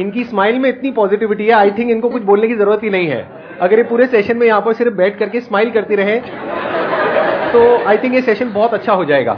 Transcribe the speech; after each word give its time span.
इनकी 0.00 0.24
स्माइल 0.24 0.58
में 0.58 0.68
इतनी 0.68 0.90
पॉजिटिविटी 0.92 1.46
है 1.46 1.52
आई 1.52 1.70
थिंक 1.78 1.90
इनको 1.90 2.08
कुछ 2.08 2.22
बोलने 2.24 2.48
की 2.48 2.54
ज़रूरत 2.56 2.82
ही 2.84 2.90
नहीं 2.90 3.08
है। 3.08 3.26
अगर 3.60 3.78
ये 3.78 3.82
पूरे 3.84 4.06
सेशन 4.08 4.36
में 4.36 4.46
यहाँ 4.46 4.60
पर 4.60 4.72
सिर्फ़ 4.74 4.94
बैठ 4.96 5.18
करके 5.18 5.40
स्माइल 5.40 5.70
करती 5.70 5.96
रहे 5.96 6.18
तो 7.52 7.60
आई 7.88 7.98
थिंक 7.98 8.14
ये 8.14 8.20
सेशन 8.22 8.52
बहुत 8.52 8.74
अच्छा 8.74 8.92
हो 8.92 9.04
जाएगा। 9.04 9.36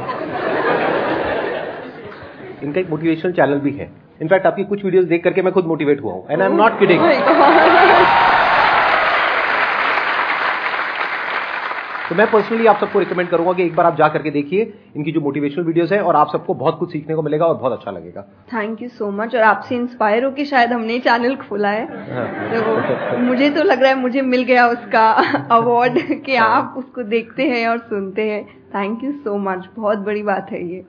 इनका 2.62 2.80
एक 2.80 2.90
मोटिवेशनल 2.90 3.32
चैनल 3.32 3.58
भी 3.60 3.70
है। 3.72 3.90
इनफैक्ट 4.22 4.46
आपकी 4.46 4.64
कुछ 4.64 4.84
वीडियोस 4.84 5.04
देख 5.06 5.22
करके 5.24 5.42
मैं 5.42 5.52
खुद 5.52 5.66
मोटिवेट 5.66 6.02
हुआ 6.02 6.12
हूँ। 6.12 6.26
And 6.30 6.42
I 6.42 6.48
am 6.48 6.56
not 6.56 6.78
kidding 6.78 7.00
तो 12.12 12.16
मैं 12.16 12.26
पर्सनली 12.30 12.66
आप 12.66 12.80
सबको 12.80 12.98
रिकमेंड 12.98 13.28
करूँगा 13.28 13.52
कि 13.52 13.62
एक 13.62 13.76
बार 13.76 13.86
आप 13.86 13.96
जा 13.96 14.08
करके 14.08 14.30
देखिए 14.30 14.72
इनकी 14.96 15.12
जो 15.12 15.20
मोटिवेशनल 15.20 15.64
वीडियोस 15.64 15.92
है 15.92 16.02
और 16.02 16.16
आप 16.16 16.28
सबको 16.32 16.54
बहुत 16.54 16.78
कुछ 16.78 16.92
सीखने 16.92 17.14
को 17.14 17.22
मिलेगा 17.22 17.46
और 17.46 17.54
बहुत 17.54 17.72
अच्छा 17.72 17.90
लगेगा। 17.90 18.22
थैंक 18.54 18.82
यू 18.82 18.88
सो 18.88 19.10
मच 19.10 19.34
और 19.36 19.42
आपसे 19.42 19.74
इंस्पायर 19.74 20.24
हो 20.24 20.30
कि 20.30 20.44
शायद 20.44 20.72
हमने 20.72 20.98
चैनल 20.98 21.36
खोला 21.36 21.68
है। 21.68 22.12
हाँ। 22.14 22.60
तो 23.12 23.18
मुझे 23.18 23.50
तो 23.50 23.62
लग 23.62 23.82
रहा 23.82 23.90
है 23.90 23.98
मुझे 23.98 24.22
मिल 24.22 24.42
गया 24.42 24.66
उसका 24.68 25.10
अवार्ड 25.50 25.98
कि 26.24 26.36
हाँ। 26.36 26.48
आप 26.48 26.74
उसको 26.78 27.02
देखते 27.02 27.42
हैं 27.42 27.68
और 27.68 27.78
सुनते 27.78 28.30
हैं। 28.30 28.44
थैंक 28.74 29.04
यू 29.04 29.12
सो 29.12 29.38
मच 29.38 29.68
बहुत 29.76 29.98
बड़ी 29.98 30.22
बात 30.22 30.52
है 30.52 30.64
ये। 30.68 30.84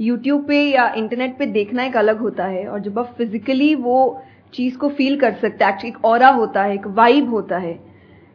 यूट्यूब 0.00 0.46
पे 0.48 0.62
या 0.62 0.92
इंटरनेट 0.96 1.38
पे 1.38 1.46
देखना 1.46 1.84
एक 1.84 1.96
अलग 1.96 2.18
होता 2.18 2.44
है 2.44 2.66
और 2.68 2.80
जब 2.80 2.98
आप 2.98 3.14
फिजिकली 3.18 3.74
वो 3.74 4.22
चीज़ 4.54 4.78
को 4.78 4.88
फील 4.88 5.20
कर 5.20 5.32
सकते 5.32 5.64
हैं 5.64 5.72
एक्चुअली 5.72 5.88
एक 5.88 6.04
और 6.04 6.24
होता 6.24 6.62
है 6.62 6.74
एक 6.74 6.86
वाइब 6.86 7.30
होता 7.30 7.58
है 7.58 7.93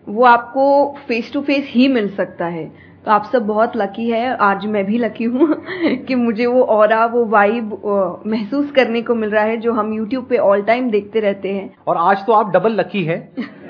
वो 0.10 0.26
आपको 0.26 0.96
फेस 1.08 1.34
टू 1.34 1.42
फेस 1.42 1.68
ही 1.70 1.88
मिल 1.88 2.10
सकता 2.10 2.46
है। 2.46 2.90
तो 3.06 3.12
आप 3.12 3.30
सब 3.34 3.48
बहुत 3.48 3.78
लकी 3.78 4.10
है। 4.10 4.36
आज 4.38 4.66
मैं 4.66 4.86
भी 4.86 4.98
लकी 4.98 5.24
हूँ 5.24 5.66
कि 6.08 6.16
मुझे 6.16 6.46
वो 6.46 6.64
और 6.64 6.94
वो 7.12 7.26
वाइब 7.26 7.82
महसूस 8.28 8.72
करने 8.72 9.02
को 9.02 9.16
मिल 9.16 9.30
रहा 9.30 9.44
है, 9.44 9.58
जो 9.58 9.74
हम 9.74 9.94
यूट्यूब 9.94 10.26
पे 10.26 10.38
ऑल 10.38 10.62
टाइम 10.62 10.90
देखते 10.90 11.20
रहते 11.20 11.50
हैं। 11.50 11.74
और 11.88 11.98
आज 11.98 12.26
तो 12.26 12.34
आप 12.34 12.54
डबल 12.54 12.72
लकी 12.72 13.04
है, 13.04 13.18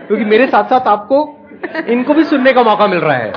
क्योंकि 0.07 0.25
मेरे 0.25 0.47
साथ 0.47 0.63
साथ 0.63 0.87
आपको 0.87 1.37
इनको 1.87 2.13
भी 2.13 2.23
सुनने 2.23 2.53
का 2.53 2.63
मौका 2.63 2.87
मिल 2.87 2.99
रहा 2.99 3.17
है। 3.17 3.33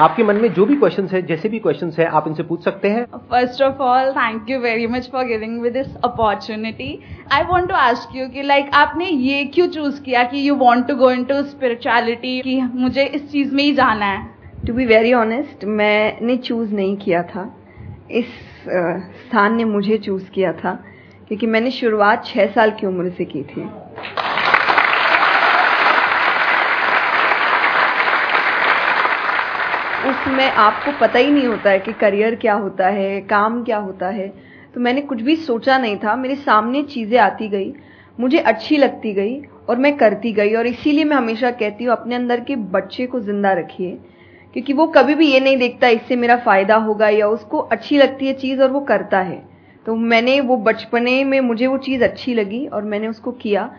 आपके 0.00 0.22
मन 0.22 0.36
में 0.36 0.52
जो 0.54 0.64
भी 0.66 0.74
क्वेश्चन 0.76 1.06
है 1.06 1.20
जैसे 1.26 1.48
भी 1.48 1.58
क्वेश्चन 1.58 1.90
है 1.98 2.04
आप 2.08 2.28
इनसे 2.28 2.42
पूछ 2.42 2.62
सकते 2.64 2.88
हैं। 2.90 3.04
First 3.30 3.62
of 3.62 3.80
all 3.82 4.10
thank 4.12 4.50
you 4.50 4.58
very 4.58 4.86
much 4.86 5.08
for 5.12 5.24
giving 5.24 5.60
with 5.62 5.72
this 5.72 5.96
opportunity 6.04 6.88
I 7.32 7.42
want 7.42 7.68
to 7.68 7.74
ask 7.76 8.16
you 8.16 8.28
कि 8.28 8.42
लाइक 8.42 8.70
आपने 8.74 9.06
ये 9.06 9.44
क्यों 9.54 9.66
चूज़ 9.68 10.00
किया 10.02 10.22
कि 10.24 10.48
you 10.48 10.54
want 10.56 10.86
to 10.88 10.94
go 10.96 11.10
into 11.10 11.42
spirituality 11.42 12.40
कि 12.40 12.60
मुझे 12.74 13.04
इस 13.04 13.30
चीज़ 13.32 13.54
में 13.54 13.62
ही 13.64 13.72
जाना 13.74 14.06
है? 14.06 14.26
टू 14.66 14.72
बी 14.72 14.86
वेरी 14.86 15.12
ऑनेस्ट 15.14 15.64
मैंने 15.64 16.36
चूज़ 16.38 16.74
नहीं 16.74 16.96
किया 16.96 17.22
था। 17.24 17.44
इस 18.10 18.26
स्थान 18.66 19.56
ने 19.56 19.64
मुझे 19.66 19.98
चूज़ 19.98 20.30
किया 20.30 20.52
था 20.54 20.72
क्योंकि 21.28 21.46
मैंने 21.46 21.70
शुरुआत 21.70 22.24
छह 22.26 22.46
साल 22.46 22.70
की 22.70 22.86
उम्र 22.86 23.10
से 23.10 23.24
की 23.24 23.42
थी। 23.42 23.68
उसमें 30.20 30.50
आपको 30.50 30.92
पता 30.92 31.18
ही 31.18 31.30
नहीं 31.30 31.46
होता 31.46 31.70
है 31.70 31.78
कि 31.78 31.92
करियर 31.92 32.34
क्या 32.34 32.54
होता 32.54 32.88
है, 32.88 33.20
काम 33.20 33.62
क्या 33.64 33.76
होता 33.78 34.08
है। 34.08 34.28
तो 34.74 34.80
मैंने 34.80 35.00
कुछ 35.00 35.20
भी 35.20 35.36
सोचा 35.36 35.78
नहीं 35.78 35.96
था, 35.96 36.16
मेरे 36.16 36.34
सामने 36.34 36.82
चीज़ें 36.82 37.18
आती 37.18 37.48
गई, 37.48 37.72
मुझे 38.18 38.38
अच्छी 38.38 38.76
लगती 38.76 39.12
गई 39.12 39.40
और 39.68 39.78
मैं 39.78 39.96
करती 39.96 40.32
गई 40.32 40.54
और 40.54 40.66
इसीलिए 40.66 41.04
मैं 41.04 41.16
हमेशा 41.16 41.50
कहती 41.50 41.84
हूँ, 41.84 41.92
अपने 41.92 42.14
अंदर 42.14 42.40
के 42.40 42.56
बच्चे 42.56 43.06
को 43.06 43.20
ज़िंदा 43.20 43.52
रखिए। 43.52 43.98
क्योंकि 44.56 44.72
वो 44.72 44.86
कभी 44.86 45.14
भी 45.14 45.26
ये 45.26 45.40
नहीं 45.40 45.56
देखता 45.56 45.88
इससे 45.88 46.16
मेरा 46.16 46.36
फ़ायदा 46.36 46.76
होगा 46.76 47.08
या 47.08 47.26
उसको 47.28 47.58
अच्छी 47.58 47.98
लगती 47.98 48.26
है 48.26 48.32
चीज़ 48.32 48.62
और 48.62 48.70
वो 48.70 48.80
करता 48.80 49.18
है। 49.20 49.42
तो 49.86 49.94
मैंने 49.96 50.40
वो 50.40 50.56
बचपने 50.56 51.22
में 51.24 51.40
मुझे 51.40 51.66
वो 51.66 51.78
चीज़ 51.78 52.04
अच्छी 52.04 52.34
लगी 52.34 52.66
और 52.66 52.84
मैंने 52.84 53.08
उसको 53.08 53.32
किया। 53.32 53.70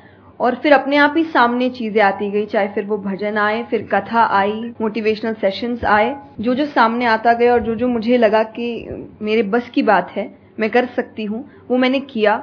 और 0.41 0.55
फिर 0.55 0.73
अपने 0.73 0.97
आप 0.97 1.13
ही 1.17 1.23
सामने 1.23 1.69
चीज़ें 1.69 2.01
आती 2.01 2.29
गई, 2.31 2.45
चाहे 2.45 2.67
फिर 2.67 2.85
वो 2.85 2.97
भजन 2.97 3.37
आए, 3.37 3.63
फिर 3.63 3.87
कथा 3.93 4.21
आई 4.37 4.73
मोटिवेशनल 4.81 5.33
सेशंस 5.33 5.83
आए, 5.85 6.15
जो 6.39 6.55
जो 6.55 6.65
सामने 6.65 7.05
आता 7.05 7.33
गया 7.33 7.53
और 7.53 7.59
जो 7.59 7.75
जो 7.75 7.87
मुझे 7.87 8.17
लगा 8.17 8.43
कि 8.43 8.87
मेरे 9.21 9.43
बस 9.43 9.69
की 9.69 9.83
बात 9.83 10.11
है, 10.11 10.29
मैं 10.59 10.69
कर 10.69 10.85
सकती 10.85 11.25
हूँ, 11.25 11.43
वो 11.69 11.77
मैंने 11.77 11.99
किया 11.99 12.35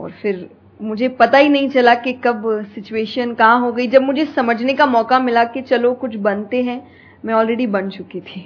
और 0.00 0.10
फिर 0.10 0.48
मुझे 0.82 1.08
पता 1.08 1.38
ही 1.38 1.48
नहीं 1.48 1.68
चला 1.68 1.94
कि 1.94 2.12
कब 2.24 2.42
सिचुएशन 2.74 3.34
कहाँ 3.34 3.60
हो 3.60 3.72
गई। 3.72 3.86
जब 3.86 4.02
मुझे 4.02 4.24
समझने 4.26 4.74
का 4.74 4.86
मौका 4.86 5.18
मिला 5.18 5.44
कि 5.44 5.62
चलो 5.62 5.92
कुछ 5.94 6.16
बनते 6.16 6.62
हैं, 6.62 6.82
मैं 7.24 7.34
ऑलरेडी 7.34 7.66
बन 7.66 7.90
चुकी 7.90 8.20
थी। 8.20 8.40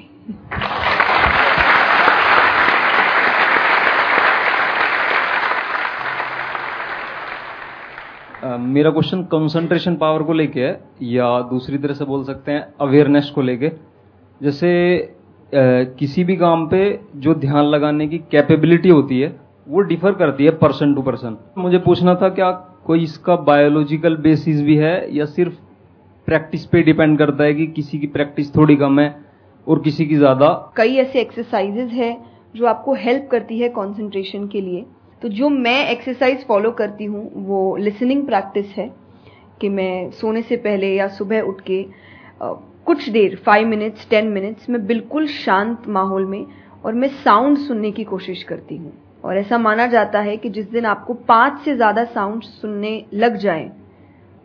मेरा 8.43 8.91
क्वेश्चन 8.91 9.23
कंसंट्रेशन 9.33 9.95
पावर 9.97 10.23
को 10.23 10.33
लेके 10.33 10.61
है 10.61 10.81
या 11.05 11.29
दूसरी 11.43 11.79
तरह 11.79 11.95
से 11.95 12.05
बोल 12.05 12.25
सकते 12.25 12.53
हैं 12.53 12.67
अवेयरनेस 12.81 13.31
को 13.35 13.43
लेके। 13.43 13.69
जैसे 14.41 14.71
आ, 15.53 15.61
किसी 15.99 16.25
भी 16.25 16.37
काम 16.37 16.67
पे 16.69 16.79
जो 17.17 17.35
ध्यान 17.37 17.65
लगाने 17.65 18.07
की 18.09 18.19
कैपेबिलिटी 18.33 18.89
होती 18.89 19.21
है 19.21 19.29
वो 19.67 19.81
डिफर 19.83 20.13
करती 20.15 20.45
है 20.45 20.51
पर्सन 20.59 20.95
टू 20.95 21.03
पर्सन 21.03 21.37
मुझे 21.59 21.79
पूछना 21.79 22.15
था 22.15 22.29
क्या 22.31 22.51
कोई 22.87 23.03
इसका 23.03 23.37
बायोलॉजिकल 23.43 24.17
बेसिस 24.19 24.61
भी 24.63 24.77
है 24.77 25.17
या 25.17 25.25
सिर्फ़ 25.27 25.55
प्रैक्टिस 26.29 26.67
पे 26.67 26.83
डिपेंड 26.83 27.19
करता 27.19 27.45
है 27.45 27.55
कि 27.55 27.67
किसी 27.67 27.99
की 27.99 28.07
प्रैक्टिस 28.09 28.55
थोड़ी 28.57 28.77
कम 28.77 29.01
है 29.01 29.15
और 29.67 29.81
किसी 29.83 30.07
की 30.07 30.17
ज़्यादा? 30.17 30.49
कई 30.77 30.97
ऐसे 30.97 31.21
एक्सरसाइजेज 31.21 31.91
है 31.93 32.17
जो 32.57 32.67
आपको 32.67 32.95
हेल्प 32.97 33.29
करती 33.31 33.59
है 33.61 33.69
कॉन्सेंट्रेशन 33.71 34.47
के 34.49 34.61
लिए। 34.61 34.85
तो 35.23 35.29
जो 35.29 35.49
मैं 35.49 35.89
एक्सरसाइज 35.91 36.45
फॉलो 36.47 36.71
करती 36.71 37.05
हूँ, 37.05 37.31
वो 37.37 37.77
लिसनिंग 37.77 38.27
प्रैक्टिस 38.27 38.67
है 38.77 38.91
कि 39.61 39.69
मैं 39.69 40.11
सोने 40.11 40.43
से 40.43 40.57
पहले 40.57 40.95
या 40.95 41.09
सुबह 41.09 41.41
उठ 41.43 41.61
के 41.71 41.85
कुछ 42.87 43.09
देर 43.09 43.35
फाइव 43.47 43.67
मिनट्स 43.69 44.09
टेन 44.11 44.29
मिनट्स 44.29 44.69
मैं 44.71 44.87
बिल्कुल 44.87 45.27
शांत 45.29 45.89
माहौल 45.89 46.27
में 46.27 46.45
और 46.85 46.95
मैं 46.95 47.09
साउंड 47.25 47.59
सुनने 47.59 47.91
की 47.91 48.05
कोशिश 48.05 48.43
करती 48.43 48.77
हूँ। 48.77 48.93
और 49.25 49.37
ऐसा 49.39 49.59
माना 49.59 49.87
जाता 49.87 50.21
है 50.21 50.37
कि 50.37 50.51
जिस 50.51 50.71
दिन 50.71 50.85
आपको 50.87 51.15
पाँच 51.29 51.61
से 51.65 51.75
ज़्यादा 51.77 52.05
साउंड 52.05 52.43
सुनने 52.43 53.05
लग 53.15 53.37
जाए, 53.37 53.71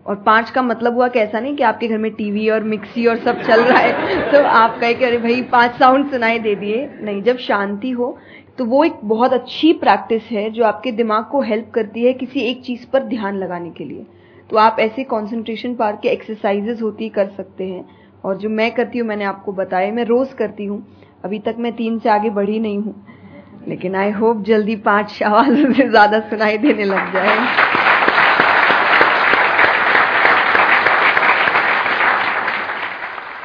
और 0.06 0.16
पाँच 0.16 0.50
का 0.52 0.62
मतलब 0.62 0.96
हुआ 0.96 1.08
कि 1.08 1.20
ऐसा 1.20 1.40
नहीं 1.40 1.56
कि 1.56 1.64
आपके 1.64 1.88
घर 1.88 1.98
में 1.98 2.12
टीवी 2.14 2.50
और 2.50 2.64
मिक्सी 2.66 3.06
और 3.08 3.18
सब 3.18 3.42
चल 3.42 3.62
रहा 3.62 3.80
है 3.80 4.32
तो 4.32 4.44
आप 4.44 4.80
कहे 4.80 4.94
कि 4.94 5.06
अरे 5.06 5.18
भाई, 5.18 5.42
पाँच 5.44 5.76
साउंड 5.76 6.10
सुनाई 6.12 6.40
दे 6.40 6.56
दिए। 6.56 6.88
नहीं, 7.02 7.22
जब 7.24 7.38
शांति 7.40 7.90
हो 7.92 8.18
तो 8.58 8.66
वो 8.66 8.84
एक 8.84 9.00
बहुत 9.04 9.34
अच्छी 9.34 9.74
प्रैक्टिस 9.74 10.24
है 10.24 10.50
जो 10.50 10.64
आपके 10.64 10.92
दिमाग 10.92 11.26
को 11.26 11.42
हेल्प 11.42 11.72
करती 11.74 12.04
है 12.04 12.14
किसी 12.14 12.40
एक 12.40 12.62
चीज़ 12.64 12.86
पर 12.88 13.04
ध्यान 13.04 13.38
लगाने 13.38 13.70
के 13.70 13.84
लिए। 13.84 14.06
तो 14.50 14.58
आप 14.58 14.78
ऐसे 14.80 15.04
कॉन्सेंट्रेशन 15.04 15.76
पार 15.76 16.00
के 16.02 16.10
एक्सरसाइजेस 16.10 16.82
होती 16.82 17.10
कर 17.10 17.28
सकते 17.28 17.64
हैं। 17.64 17.86
और 18.26 18.38
जो 18.38 18.50
मैं 18.50 18.72
करती 18.72 19.00
हूँ, 19.00 19.08
मैंने 19.08 19.24
आपको 19.24 19.52
बताया, 19.52 19.92
मैं 19.94 20.06
रोज 20.06 20.34
करती 20.34 20.66
हूँ। 20.66 20.86
अभी 21.26 21.40
तक 21.40 21.56
मैं 21.60 21.74
तीन 21.74 22.00
से 22.00 22.10
आगे 22.10 22.30
बढ़ी 22.30 22.60
नहीं 22.60 22.78
हूँ। 22.78 23.08
लेकिन 23.68 23.96
आई 23.96 24.12
होप 24.12 24.44
जल्दी 24.44 24.76
पाँच 24.76 25.24
आवाज़ 25.24 25.74
से 25.74 25.90
ज़्यादा 25.90 26.20
सुनाई 26.20 26.58
देने 26.58 26.86
लग 26.86 27.14
जाए। 27.14 27.38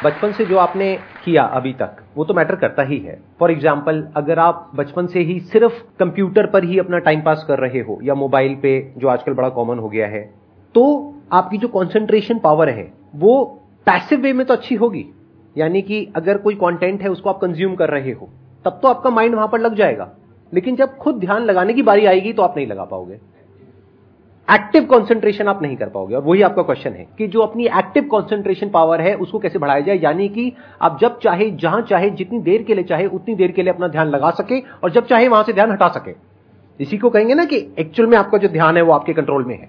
बचपन 0.04 0.32
से 0.32 0.44
जो 0.44 0.56
आपने 0.56 0.98
किया 1.28 1.42
अभी 1.44 1.72
तक, 1.74 1.96
वो 2.16 2.24
तो 2.24 2.34
मैटर 2.34 2.56
करता 2.56 2.82
ही 2.84 2.98
है। 2.98 3.18
फॉर 3.40 3.50
एग्ज़ाम्पल 3.50 4.02
अगर 4.16 4.38
आप 4.38 4.70
बचपन 4.76 5.06
से 5.06 5.20
ही 5.20 5.38
सिर्फ़ 5.42 5.82
कंप्यूटर 5.98 6.46
पर 6.46 6.64
ही 6.64 6.78
अपना 6.78 6.98
टाइम 7.00 7.20
पास 7.22 7.44
कर 7.48 7.58
रहे 7.58 7.80
हो, 7.80 7.98
या 8.02 8.14
मोबाइल 8.16 8.54
पे, 8.56 8.92
जो 8.96 9.08
आजकल 9.08 9.34
बड़ा 9.34 9.48
कॉमन 9.50 9.78
हो 9.78 9.88
गया 9.88 10.06
है 10.08 10.28
तो 10.74 11.14
आपकी 11.32 11.58
जो 11.58 11.68
कॉन्सेंट्रेशन 11.68 12.38
पावर 12.38 12.68
है, 12.68 12.92
वो 13.14 13.44
पैसिव 13.86 14.20
वे 14.20 14.32
में 14.32 14.46
तो 14.46 14.54
अच्छी 14.54 14.74
होगी। 14.74 15.04
यानी 15.56 15.82
कि 15.82 16.06
अगर 16.16 16.38
कोई 16.38 16.54
कंटेंट 16.54 17.02
है, 17.02 17.08
उसको 17.08 17.31
आप 17.31 17.38
कंज्यूम 17.40 17.74
कर 17.74 17.90
रहे 17.90 18.12
हो, 18.12 18.28
तब 18.64 18.78
तो 18.82 18.88
आपका 18.88 19.10
माइंड 19.10 19.34
वहाँ 19.34 19.48
पर 19.48 19.60
लग 19.60 19.74
जाएगा। 19.74 20.08
लेकिन 20.52 20.76
जब 20.76 20.96
खुद 20.96 21.19
ध्यान 21.20 21.42
लगाने 21.42 21.74
की 21.74 21.82
बारी 21.82 22.06
आएगी 22.06 22.32
तो 22.32 22.42
आप 22.42 22.56
नहीं 22.56 22.66
लगा 22.66 22.84
पाओगे। 22.84 23.19
एक्टिव 24.48 24.84
कंसंट्रेशन 24.84 25.48
आप 25.48 25.62
नहीं 25.62 25.76
कर 25.76 25.88
पाओगे। 25.88 26.14
और 26.14 26.22
वही 26.22 26.42
आपका 26.42 26.62
क्वेश्चन 26.62 26.90
है 26.90 27.06
कि 27.18 27.26
जो 27.26 27.40
अपनी 27.40 27.66
एक्टिव 27.68 28.02
कंसंट्रेशन 28.04 28.68
पावर 28.68 29.00
है, 29.00 29.14
उसको 29.14 29.38
कैसे 29.38 29.58
बढ़ाया 29.58 29.80
जाए? 29.80 29.98
यानी 29.98 30.28
कि 30.28 30.52
आप 30.82 30.98
जब 31.00 31.18
चाहे, 31.18 31.50
जहाँ 31.50 31.80
चाहे, 31.82 32.10
जितनी 32.10 32.38
देर 32.40 32.62
के 32.62 32.74
लिए 32.74 32.84
चाहे, 32.84 33.06
उतनी 33.06 33.34
देर 33.34 33.52
के 33.52 33.62
लिए 33.62 33.72
अपना 33.72 33.88
ध्यान 33.88 34.08
लगा 34.08 34.30
सके 34.30 34.60
और 34.60 34.90
जब 34.90 35.06
चाहे, 35.06 35.28
वहाँ 35.28 35.42
से 35.42 35.52
ध्यान 35.52 35.72
हटा 35.72 35.88
सके। 35.88 36.14
इसी 36.80 36.98
को 36.98 37.10
कहेंगे 37.10 37.34
ना 37.34 37.44
कि 37.44 37.56
एक्चुअल 37.78 38.08
में 38.08 38.16
आपका 38.18 38.38
जो 38.38 38.48
ध्यान 38.48 38.76
है, 38.76 38.82
वो 38.82 38.92
आपके 38.92 39.12
कंट्रोल 39.12 39.44
में 39.44 39.56
है। 39.58 39.68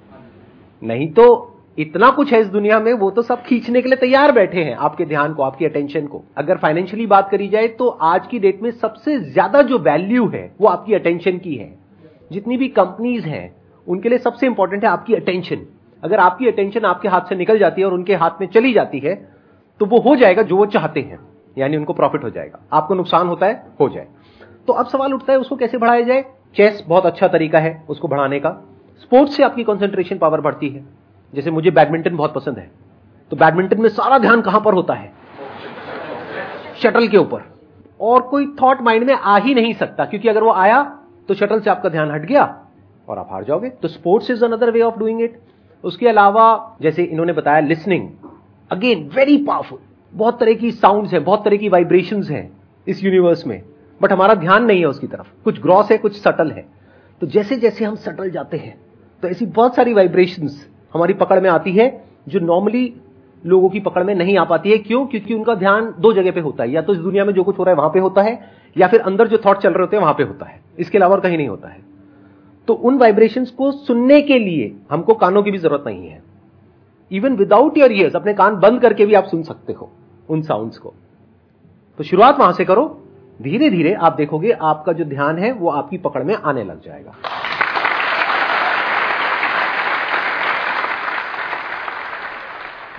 नहीं 0.82 1.08
तो 1.14 1.56
इतना 1.78 2.10
कुछ 2.10 2.34
है 2.34 2.40
इस 2.42 2.48
दुनिया 2.48 2.80
में, 2.80 2.92
वो 2.94 3.10
तो 3.12 3.22
सब 3.22 3.44
खींचने 3.44 3.82
के 3.82 3.90
लिए 3.90 3.98
तैयार 3.98 4.32
बैठे 4.32 4.64
हैं, 4.64 4.76
आपके 4.76 5.06
ध्यान 5.06 5.34
को, 5.34 5.44
आपकी 5.44 5.66
अटेंशन 5.66 6.08
को। 6.08 6.24
अगर 6.38 6.58
फाइनेंशियली 6.58 7.06
बात 7.06 7.30
करी 7.30 7.48
जाए 7.48 7.68
तो 7.68 7.88
आज 7.88 8.28
की 8.28 8.40
डेट 8.40 8.62
में 8.62 8.72
सबसे 8.72 9.20
ज़्यादा 9.22 9.62
जो 9.62 9.80
वैल्यू 9.80 10.28
है, 10.28 10.52
वो 10.62 10.68
आपकी 10.68 10.94
अटेंशन 10.94 11.38
की 11.38 11.56
है। 11.56 11.74
जितनी 12.32 12.58
भी 12.58 12.68
कंपनीज़ 12.70 13.26
हैं 13.26 13.59
उनके 13.90 14.10
लिए 14.10 14.18
सबसे 14.18 14.46
इंपॉर्टेंट 14.46 14.84
है 14.84 14.90
आपकी 14.90 15.14
अटेंशन 15.14 15.66
अगर 16.04 16.20
आपकी 16.20 16.48
अटेंशन 16.48 16.86
आपके 16.86 17.08
हाथ 17.08 17.22
से 17.22 17.36
निकल 17.36 17.60
जाती 17.60 17.82
है 17.82 17.88
और 17.88 17.94
उनके 17.94 18.16
हाथ 18.16 18.42
में 18.42 18.48
चली 18.48 18.74
जाती 18.74 19.00
है 19.00 19.16
तो 19.82 19.86
वो 19.86 20.00
हो 20.00 20.16
जाएगा 20.16 20.42
जो 20.42 20.58
वो 20.58 20.66
चाहते 20.66 21.00
हैं। 21.02 21.20
यानी 21.58 21.78
उनको 21.78 21.94
प्रॉफिट 21.94 22.24
हो 22.24 22.30
जाएगा। 22.30 22.60
आपको 22.74 22.96
नुकसान 22.96 23.28
होता 23.28 23.46
है, 23.46 23.64
हो 23.80 23.88
जाए। 23.90 24.08
तो 24.68 24.74
अब 24.74 24.88
सवाल 24.88 25.14
उठता 25.14 25.34
है, 25.34 25.40
उसको 25.40 25.56
कैसे 25.56 25.78
बढ़ाया 25.78 26.02
जाए? 26.02 26.24
चेस 26.56 26.84
बहुत 26.88 27.06
अच्छा 27.06 27.28
तरीका 27.28 27.60
है 27.60 27.84
उसको 27.90 28.08
बढ़ाने 28.08 28.40
का। 28.40 28.50
स्पोर्ट्स 29.02 29.36
से 29.38 29.44
आपकी 29.44 29.64
कंसंट्रेशन 29.64 30.18
पावर 30.18 30.42
बढ़ती 30.42 30.70
है। 30.70 30.84
जैसे 31.34 31.52
मुझे 31.52 31.72
बैडमिंटन 31.72 32.16
बहुत 32.16 32.34
पसंद 32.34 32.58
है। 32.58 32.70
तो 33.32 33.36
बैडमिंटन 33.36 33.82
में 33.82 33.90
सारा 33.90 34.18
ध्यान 34.18 34.42
कहाँ 34.42 34.62
पर 34.62 34.74
होता 34.74 34.94
है? 34.94 35.12
शटल 36.78 37.08
के 37.08 37.18
ऊपर। 37.18 37.44
और 38.02 38.22
कोई 38.22 38.48
थॉट 38.62 38.82
माइंड 38.82 39.04
में 39.04 39.14
आ 39.14 39.38
ही 39.38 39.54
नहीं 39.56 39.74
सकता, 39.74 40.06
क्योंकि 40.06 40.30
अगर 40.30 40.44
वो 40.44 40.52
आया 40.54 40.84
तो 41.30 41.34
शटल 41.34 41.60
से 41.60 41.70
आपका 41.70 41.90
ध्यान 41.90 42.12
हट 42.12 42.26
गया। 42.26 42.44
और 43.10 43.18
आप 43.18 43.28
हार 43.32 43.44
जाओगे। 43.44 43.70
तो 43.70 43.88
sports 43.88 44.32
is 44.32 44.46
another 44.46 44.72
way 44.72 44.82
of 44.82 44.98
doing 45.00 45.22
it 45.22 45.40
उसके 45.84 46.08
अलावा, 46.08 46.78
जैसे 46.82 47.04
इन्होंने 47.04 47.34
बताया 47.34 47.60
लिसनिंग 47.60 48.10
अगेन 48.72 49.10
वेरी 49.16 49.38
पावरफुल 49.38 49.80
बहुत 50.14 50.40
तरह 50.40 50.54
की 50.54 50.72
साउंड्स 50.72 51.14
हैं, 51.14 51.24
बहुत 51.24 51.44
तरह 51.46 51.58
की 51.58 51.70
वाइब्रेशंस 51.70 52.30
हैं 52.30 52.52
इस 52.88 53.04
यूनिवर्स 53.04 53.48
में। 53.48 53.62
बट 54.02 54.12
हमारा 54.12 54.34
ध्यान 54.34 54.66
नहीं 54.66 54.80
है 54.80 54.86
उसकी 54.86 55.08
तरफ़। 55.08 55.28
कुछ 55.44 55.62
ग्रॉस 55.62 55.92
है, 55.92 55.98
कुछ 55.98 56.22
सटल 56.22 56.52
है। 56.52 56.66
तो 57.22 57.28
जैसे 57.28 57.56
जैसे 57.56 57.86
हम 57.86 57.96
सटल 57.96 58.30
जाते 58.30 58.58
हैं 58.58 58.78
तो 59.24 59.28
ऐसी 59.28 59.46
बहुत 59.46 59.76
सारी 59.76 59.94
वाइब्रेशन 59.94 60.50
हमारी 60.94 61.14
पकड़ 61.14 61.40
में 61.40 61.50
आती 61.50 61.72
है, 61.72 62.04
जो 62.28 62.40
नॉर्मली 62.40 62.94
लोगों 63.46 63.70
की 63.70 63.80
पकड़ 63.80 64.04
में 64.04 64.14
नहीं 64.16 64.38
आ 64.38 64.44
पाती 64.44 64.72
है। 64.72 64.78
क्यों? 64.78 65.06
क्योंकि 65.06 65.34
उनका 65.34 65.56
ध्यान 65.56 65.94
दो 66.00 66.14
जगह 66.14 66.32
पे 66.32 66.40
होता 66.40 66.64
है। 66.64 66.72
या 66.72 66.82
तो 66.82 66.94
इस 66.94 67.00
दुनिया 67.00 67.26
में 67.26 67.34
जो 67.34 67.44
कुछ 67.44 67.60
हो 67.60 67.64
रहा 67.64 67.72
है, 67.72 67.78
वहाँ 67.78 67.90
पे 67.90 68.00
होता 68.00 68.22
है, 68.22 68.52
या 68.78 68.88
फिर 68.88 69.02
अंदर 69.02 69.28
जो 69.28 69.38
थॉट 69.38 69.58
चल 69.58 69.70
रहे 69.70 69.82
होते 69.82 69.96
हैं, 69.96 70.02
वहाँ 70.02 70.14
पे 70.14 70.24
होता 70.24 70.46
है। 70.46 70.60
इसके 70.80 70.98
अलावा 70.98 71.18
कहीं 71.18 71.38
नहीं 71.38 71.48
होता 71.48 71.70
है। 71.70 71.80
तो 72.70 72.74
उन 72.76 72.98
वाइब्रेशंस 72.98 73.52
को 73.52 73.72
सुनने 73.72 74.22
के 74.22 74.38
लिए 74.40 74.72
हमको 74.92 75.14
कानों 75.16 75.42
की 75.44 75.52
भी 75.52 75.58
ज़रूरत 75.58 75.84
नहीं 75.88 76.08
है। 76.08 76.22
इवन 77.12 77.36
विदाउट 77.36 77.78
योर 77.78 77.92
ईयर्स 77.92 78.16
अपने 78.16 78.34
कान 78.34 78.56
बंद 78.58 78.82
करके 78.82 79.06
भी 79.06 79.14
आप 79.14 79.26
सुन 79.26 79.44
सकते 79.44 79.74
हो, 79.74 79.90
उन 80.30 80.42
साउंड्स 80.42 80.78
को। 80.78 80.94
तो 82.00 82.04
शुरुआत 82.04 82.40
वहाँ 82.40 82.54
से 82.54 82.66
करो। 82.66 82.86
धीरे 83.40 83.70
धीरे 83.70 83.94
आप 83.94 84.16
देखोगे 84.16 84.52
आपका 84.52 84.94
जो 84.94 85.06
ध्यान 85.06 85.38
है, 85.40 85.52
वो 85.52 85.70
आपकी 85.72 85.98
पकड़ 85.98 86.24
में 86.24 86.36
आने 86.36 86.64
लग 86.64 86.84
जाएगा। 86.84 87.16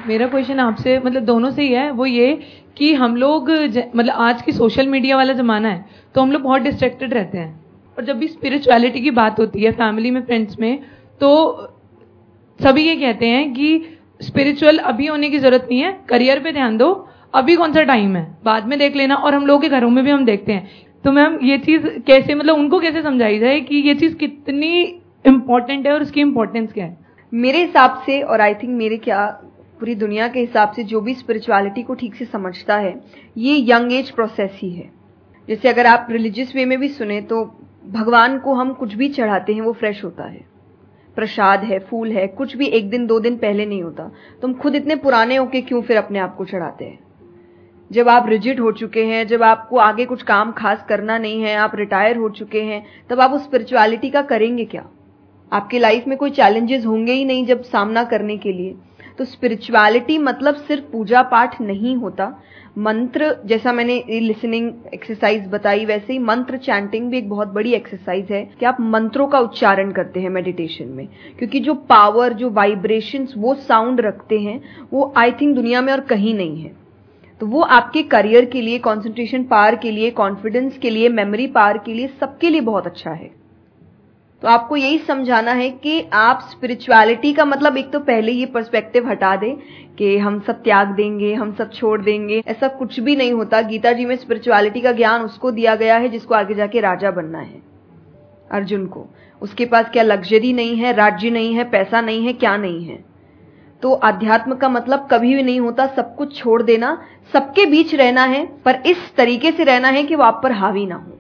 मेरा 0.07 0.27
क्वेश्चन 0.29 0.61
आपसे 0.61 0.99
मतलब 0.99 1.25
दोनों 1.25 1.51
से 1.51 1.63
ही 1.63 1.73
है, 1.73 1.91
वो 1.91 2.07
ये 2.07 2.35
कि 2.77 2.93
हम 2.95 3.17
लोग 3.17 3.51
मतलब 3.51 4.15
आज 4.19 4.43
की 4.43 4.53
सोशल 4.53 4.89
मीडिया 4.89 5.17
वाला 5.17 5.33
जमाना 5.35 5.69
है 5.69 5.85
तो 6.15 6.23
हम 6.23 6.33
लोग 6.33 6.43
बहुत 6.43 6.63
डिस्ट्रैक्टेड 6.63 7.15
रहते 7.15 7.39
हैं। 7.39 7.60
और 8.01 8.07
जब 8.07 8.19
भी 8.19 8.27
स्पिरिचुअलिटी 8.29 9.01
की 9.01 9.11
बात 9.13 9.39
होती 9.41 9.63
है 9.63 9.71
फैमिली 9.73 10.11
में 10.11 10.21
फ्रेंड्स 10.23 10.59
में 10.59 10.79
तो 11.21 11.31
सभी 12.61 12.83
ये 12.83 12.95
कहते 12.97 13.27
हैं 13.27 13.53
कि 13.55 13.97
स्पिरिचुअल 14.21 14.79
अभी 14.91 15.07
होने 15.07 15.29
की 15.31 15.39
ज़रूरत 15.39 15.67
नहीं 15.71 15.81
है 15.81 15.93
करियर 16.09 16.39
पे 16.41 16.53
ध्यान 16.53 16.77
दो। 16.77 16.89
अभी 17.35 17.57
कौन 17.57 17.73
सा 17.73 17.83
टाइम 17.83 18.17
है? 18.17 18.23
बाद 18.45 18.67
में 18.67 18.79
देख 18.79 18.97
लेना 18.97 19.15
और 19.15 19.35
हम 19.35 19.47
लोगों 19.47 19.61
के 19.61 19.69
घरों 19.69 19.91
में 19.91 20.03
भी 20.05 20.11
हम 20.11 20.25
देखते 20.25 20.53
हैं। 20.53 20.71
तो 21.05 21.13
मैम, 21.13 21.39
ये 21.43 21.59
चीज़ 21.59 21.87
कैसे 22.07 22.35
मतलब 22.35 22.57
उनको 22.57 22.79
कैसे 22.81 23.03
समझाई 23.03 23.39
जाए 23.39 23.61
कि 23.61 23.77
ये 23.79 23.95
चीज़ 23.95 24.15
कितनी 24.17 24.83
इंपॉर्टेंट 25.25 25.87
है 25.87 25.93
और 25.93 26.03
उसकी 26.03 26.21
इंपॉर्टेंस 26.21 26.73
क्या 26.73 26.85
है? 26.85 26.97
मेरे 27.33 27.59
हिसाब 27.59 28.03
से 28.07 28.21
और 28.23 28.41
आई 28.41 28.55
थिंक 28.55 28.77
मेरे 28.77 28.97
क्या, 28.99 29.27
पूरी 29.81 29.95
दुनिया 29.95 30.29
के 30.29 30.41
हिसाब 30.41 30.73
से 30.73 30.85
जो 30.85 31.01
भी 31.01 31.15
स्पिरिचुअलिटी 31.15 31.83
को 31.83 31.95
ठीक 31.95 32.15
से 32.15 32.25
समझता 32.25 32.77
है, 32.77 32.95
ये 33.39 33.57
यंग 33.69 33.93
एज 33.93 34.11
प्रोसेस 34.11 34.51
ही 34.55 34.71
है। 34.71 34.91
जैसे 35.49 35.69
अगर 35.69 35.87
आप 35.87 36.07
रिलीजियस 36.11 36.55
वे 36.57 36.65
में 36.65 36.79
भी 36.81 36.89
सुने 36.89 37.21
तो 37.21 37.45
भगवान 37.87 38.39
को 38.39 38.55
हम 38.55 38.73
कुछ 38.73 38.95
भी 38.95 39.09
चढ़ाते 39.09 39.55
हैं, 39.55 39.61
वो 39.61 39.73
फ्रेश 39.73 40.05
होता 40.05 40.25
है। 40.25 40.47
प्रसाद 41.17 41.65
है, 41.65 41.79
फूल 41.79 42.13
है, 42.13 42.27
कुछ 42.27 42.57
भी 42.57 42.67
एक 42.67 42.91
दिन, 42.91 43.07
दो 43.07 43.21
दिन 43.21 43.37
पहले 43.37 43.67
नहीं 43.67 43.83
होता। 43.83 44.13
तुम 44.43 44.55
खुद 44.55 44.75
इतने 44.75 44.97
पुराने 44.97 45.37
होके 45.37 45.61
क्यों 45.61 45.83
फिर 45.83 45.97
अपने 45.97 46.19
आप 46.19 46.37
को 46.37 46.45
चढ़ाते 46.45 46.85
हैं? 46.85 46.99
जब 47.93 48.09
आप 48.09 48.29
रिजिड 48.29 48.61
हो 48.61 48.73
चुके 48.73 49.05
हैं, 49.05 49.27
जब 49.27 49.43
आपको 49.43 49.77
आगे 49.77 50.05
कुछ 50.05 50.23
काम 50.23 50.53
खास 50.53 50.87
करना 50.89 51.19
नहीं 51.19 51.43
है, 51.43 51.57
आप 51.57 51.73
रिटायर 51.75 52.17
हो 52.17 52.29
चुके 52.29 52.63
हैं, 52.63 52.87
तब 53.11 53.21
आप 53.21 53.31
उस 53.31 53.45
स्पिरिचुअलिटी 53.45 54.11
का 54.11 54.23
करेंगे 54.23 54.65
क्या? 54.65 54.87
आपके 55.53 55.79
लाइफ 55.79 56.07
में 56.07 56.19
कोई 56.19 56.31
चैलेंजेस 56.31 56.87
होंगे 56.87 57.13
ही 57.13 57.25
नहीं 57.25 57.47
जब 57.47 57.63
सामना 57.63 58.05
करने 58.05 58.37
के 58.37 58.53
लिए। 58.53 58.75
तो 59.21 59.25
स्पिरिचुअलिटी 59.25 60.19
मतलब 60.19 60.55
सिर्फ़ 60.55 60.85
पूजा 60.85 61.23
पाठ 61.23 61.61
नहीं 61.61 61.97
होता। 61.97 62.43
मंत्र, 62.79 63.37
जैसा 63.47 63.73
मैंने 63.73 64.05
लिसनिंग 64.11 64.73
एक्सरसाइज 64.95 65.49
बताई, 65.49 65.85
वैसे 65.85 66.13
ही 66.13 66.19
मंत्र 66.19 66.57
चैंटिंग 66.57 67.11
भी 67.11 67.19
एक 67.19 67.29
बहुत 67.29 67.49
बड़ी 67.49 67.73
एक्सरसाइज 67.73 68.31
है 68.31 68.51
कि 68.61 68.67
आप 68.67 68.77
मंत्रों 68.81 69.27
का 69.29 69.41
उच्चारण 69.41 69.93
करते 69.93 70.21
हैं 70.21 70.31
मेडिटेशन 70.31 70.85
में। 70.85 71.09
क्योंकि 71.39 71.61
जो 71.61 71.75
पावर 71.75 72.33
जो 72.33 72.51
वाइब्रेशन 72.51 73.29
वो 73.37 73.55
साउंड 73.55 74.01
रखते 74.01 74.39
हैं, 74.39 74.63
वो 74.93 75.15
आई 75.17 75.33
थिंक 75.33 75.55
दुनिया 75.55 75.81
में 75.81 75.93
और 75.93 76.01
कहीं 76.01 76.35
नहीं 76.35 76.63
है। 76.63 76.73
तो 77.41 77.47
वो 77.47 77.61
आपके 77.61 78.03
करियर 78.03 78.45
के 78.45 78.61
लिए 78.61 78.79
कंसंट्रेशन 78.79 79.45
पावर 79.45 79.77
के 79.77 79.91
लिए 79.91 80.11
कॉन्फिडेंस 80.11 80.79
के 80.79 80.91
लिए 80.91 81.09
मेमोरी 81.09 81.47
पावर 81.47 81.79
के 81.79 81.95
लिए 81.95 82.07
सबके 82.07 82.51
लिए 82.51 82.61
बहुत 82.61 82.87
अच्छा 82.87 83.11
है। 83.11 83.40
तो 84.43 84.49
आपको 84.49 84.77
यही 84.77 84.99
समझाना 84.99 85.53
है 85.53 85.69
कि 85.71 86.01
आप 86.13 86.49
स्पिरिचुअलिटी 86.51 87.33
का 87.33 87.45
मतलब 87.45 87.77
एक 87.77 87.91
तो 87.93 88.01
पहले 88.01 88.33
ये 88.33 88.47
पर्सपेक्टिव 88.47 89.09
हटा 89.09 89.35
दें 89.37 89.57
कि 89.99 90.17
हम 90.19 90.41
सब 90.41 90.63
त्याग 90.63 90.89
देंगे, 90.89 91.33
हम 91.35 91.53
सब 91.55 91.73
छोड़ 91.73 92.01
देंगे। 92.01 92.43
ऐसा 92.49 92.69
कुछ 92.69 92.99
भी 93.01 93.17
नहीं 93.17 93.33
होता। 93.33 93.61
गीता 93.63 93.93
जी 93.93 94.05
में 94.05 94.17
स्पिरिचुअलिटी 94.17 94.81
का 94.81 94.93
ज्ञान 94.93 95.23
उसको 95.23 95.51
दिया 95.51 95.75
गया 95.75 95.97
है 95.97 96.09
जिसको 96.09 96.35
आगे 96.35 96.55
जाके 96.55 96.81
राजा 96.81 97.11
बनना 97.11 97.39
है, 97.39 97.63
अर्जुन 98.53 98.87
को। 98.87 99.07
उसके 99.43 99.67
पास 99.67 99.91
क्या 99.91 100.03
लग्जरी 100.03 100.53
नहीं 100.53 100.77
है, 100.77 100.93
राज्य 100.93 101.31
नहीं 101.31 101.55
है, 101.55 101.65
पैसा 101.65 102.01
नहीं 102.01 102.27
है, 102.27 102.33
क्या 102.33 102.57
नहीं 102.57 102.85
है? 102.85 102.99
तो 103.83 103.93
अध्यात्म 103.93 104.55
का 104.55 104.69
मतलब 104.69 105.09
कभी 105.11 105.35
भी 105.35 105.43
नहीं 105.43 105.61
होता। 105.61 105.87
सब 105.87 106.17
कुछ 106.17 106.37
छोड़ 106.37 106.63
देना, 106.63 106.99
सबके 107.33 107.67
बीच 107.67 107.95
रहना 107.95 108.25
है, 108.25 108.45
पर 108.65 108.83
इस 108.87 109.15
तरीके 109.17 109.53
से 109.53 109.65
रहना 109.65 109.89
है 109.89 110.03
कि 110.03 110.15
वो 110.15 110.25
आप 110.25 110.41
पर 110.43 110.53
हावी 110.53 110.87
ना 110.87 110.95
हो। 110.97 111.17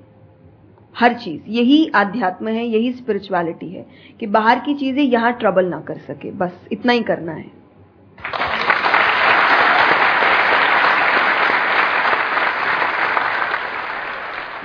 हर 0.99 1.13
चीज़, 1.13 1.43
यही 1.49 1.93
आध्यात्म 1.95 2.49
है, 2.49 2.67
यही 2.67 2.93
स्पिरिचुअलिटी 2.93 3.69
है 3.69 3.87
कि 4.21 4.27
बाहर 4.27 4.59
की 4.59 4.75
चीज़ें 4.75 5.03
यहाँ 5.03 5.33
ट्रबल 5.33 5.67
ना 5.67 5.81
कर 5.81 5.95
सके, 5.95 6.31
बस 6.31 6.69
इतना 6.73 6.93
ही 6.93 7.03
करना 7.03 7.33
है। 7.33 7.61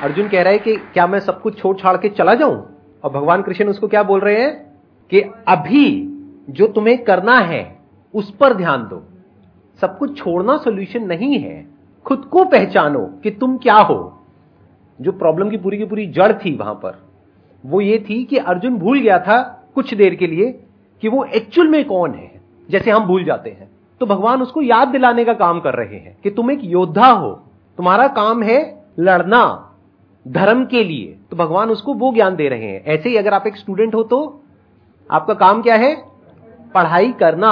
अर्जुन 0.01 0.27
कह 0.27 0.42
रहा 0.42 0.54
है 0.54 0.60
कि 0.60 0.75
क्या 0.75 1.07
मैं 1.07 1.19
सब 1.19 1.42
कुछ 1.42 1.60
छोड़ 1.60 1.77
छाड़ 1.77 1.98
के 1.98 2.10
चला 2.10 2.33
जाऊँ? 2.33 2.78
और 3.04 3.12
भगवान 3.12 3.42
कृष्ण 3.42 3.66
उसको 3.66 3.88
क्या 3.88 4.04
बोल 4.04 4.19
रहे 4.19 4.42
हैं? 4.42 4.66
कि 5.10 5.21
अभी 5.48 6.10
जो 6.50 6.68
तुम्हें 6.68 7.04
करना 7.04 7.39
है, 7.39 7.80
उस 8.13 8.36
पर 8.36 8.54
ध्यान 8.54 8.83
दो। 8.83 9.04
सब 9.81 9.98
कुछ 9.98 10.18
छोड़ना 10.18 10.57
सोल्यूशन 10.57 11.04
नहीं 11.04 11.39
है। 11.39 11.66
खुद 12.06 12.19
को 12.19 12.45
पहचानो 12.45 13.19
कि 13.23 13.31
तुम 13.31 13.57
क्या 13.57 13.76
हो। 13.76 14.15
जो 14.99 15.11
प्रॉब्लम 15.11 15.49
की 15.49 15.57
पूरी 15.57 15.78
की 15.78 15.85
पूरी 15.85 16.06
जड़ 16.07 16.31
थी 16.35 16.56
वहाँ 16.56 16.73
पर, 16.75 16.99
वो 17.64 17.81
ये 17.81 17.97
थी 18.09 18.23
कि 18.23 18.37
अर्जुन 18.37 18.78
भूल 18.78 18.99
गया 18.99 19.18
था 19.19 19.42
कुछ 19.75 19.94
देर 19.94 20.16
के 20.16 20.28
लिए 20.28 20.52
कि 21.04 21.07
वो 21.07 21.23
एक्चुअल 21.25 21.68
में 21.68 21.83
कौन 21.85 22.14
है। 22.14 22.31
जैसे 22.69 22.92
हम 22.92 23.06
भूल 23.06 23.23
जाते 23.23 23.49
हैं 23.49 23.69
तो 24.02 24.06
भगवान 24.06 24.42
उसको 24.42 24.61
याद 24.61 24.87
दिलाने 24.87 25.23
का 25.25 25.33
काम 25.33 25.59
कर 25.59 25.73
रहे 25.73 25.97
हैं 25.97 26.16
कि 26.23 26.30
तुम 26.30 26.52
एक 26.52 26.59
योद्धा 26.64 27.07
हो, 27.07 27.30
तुम्हारा 27.78 28.07
काम 28.07 28.44
है 28.44 28.57
लड़ना 28.99 29.71
धर्म 30.25 30.66
के 30.66 30.83
लिए। 30.83 31.16
तो 31.31 31.37
भगवान 31.37 31.69
उसको 31.69 31.94
वो 31.94 32.11
ज्ञान 32.14 32.35
दे 32.35 32.47
रहे 32.49 32.66
हैं। 32.66 32.83
ऐसे 32.83 33.09
ही 33.09 33.16
अगर 33.16 33.33
आप 33.33 33.47
एक 33.47 33.57
स्टूडेंट 33.57 33.95
हो 33.95 34.04
तो 34.04 34.19
आपका 35.09 35.33
काम 35.33 35.61
क्या 35.61 35.75
है? 35.75 35.95
पढ़ाई 36.75 37.11
करना। 37.11 37.52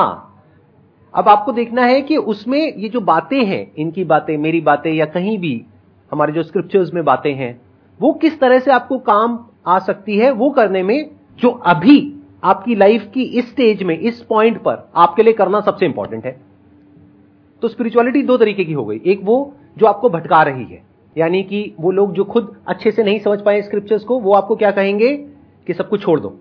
अब 1.13 1.27
आपको 1.29 1.51
देखना 1.51 1.85
है 1.85 2.01
कि 2.01 2.17
उसमें 2.17 2.73
ये 2.73 2.89
जो 2.89 3.01
बातें 3.01 3.43
हैं, 3.45 3.71
इनकी 3.75 4.03
बातें, 4.03 4.37
मेरी 4.37 4.61
बातें 4.61 4.91
या 4.93 5.05
कहीं 5.07 5.37
भी 5.37 5.55
हमारे 6.13 6.33
जो 6.33 6.43
स्क्रिप्चर्स 6.43 6.93
में 6.93 7.03
बातें 7.05 7.33
हैं, 7.33 7.61
वो 7.99 8.11
किस 8.13 8.39
तरह 8.39 8.59
से 8.59 8.71
आपको 8.71 8.97
काम 8.97 9.39
आ 9.67 9.79
सकती 9.79 10.17
है, 10.17 10.31
वो 10.31 10.49
करने 10.49 10.83
में 10.83 11.09
जो 11.39 11.49
अभी 11.49 11.97
आपकी 12.43 12.75
लाइफ 12.75 13.09
की 13.13 13.23
इस 13.23 13.49
स्टेज 13.49 13.83
में, 13.83 13.97
इस 13.99 14.21
पॉइंट 14.21 14.57
पर 14.57 14.91
आपके 14.95 15.23
लिए 15.23 15.33
करना 15.33 15.61
सबसे 15.61 15.85
इंपॉर्टेंट 15.85 16.25
है। 16.25 16.39
तो 17.61 17.67
स्पिरिचुअलिटी 17.67 18.23
दो 18.23 18.37
तरीके 18.37 18.63
की 18.63 18.73
हो 18.73 18.85
गई। 18.85 19.01
एक 19.05 19.21
वो 19.23 19.53
जो 19.77 19.85
आपको 19.85 20.09
भटका 20.09 20.41
रही 20.43 20.63
है, 20.63 20.81
यानी 21.15 21.43
कि 21.43 21.73
वो 21.79 21.91
लोग 21.91 22.13
जो 22.13 22.23
खुद 22.23 22.55
अच्छे 22.67 22.91
से 22.91 23.03
नहीं 23.03 23.19
समझ 23.19 23.41
पाए 23.41 23.61
स्क्रिप्चर्स 23.61 24.03
को, 24.03 24.19
वो 24.19 24.33
आपको 24.33 24.55
क्या 24.55 24.71
कहेंगे 24.71 25.15
कि 25.67 25.73
सब 25.73 25.89
कुछ 25.89 26.01
छोड़ 26.01 26.19
दो। 26.19 26.37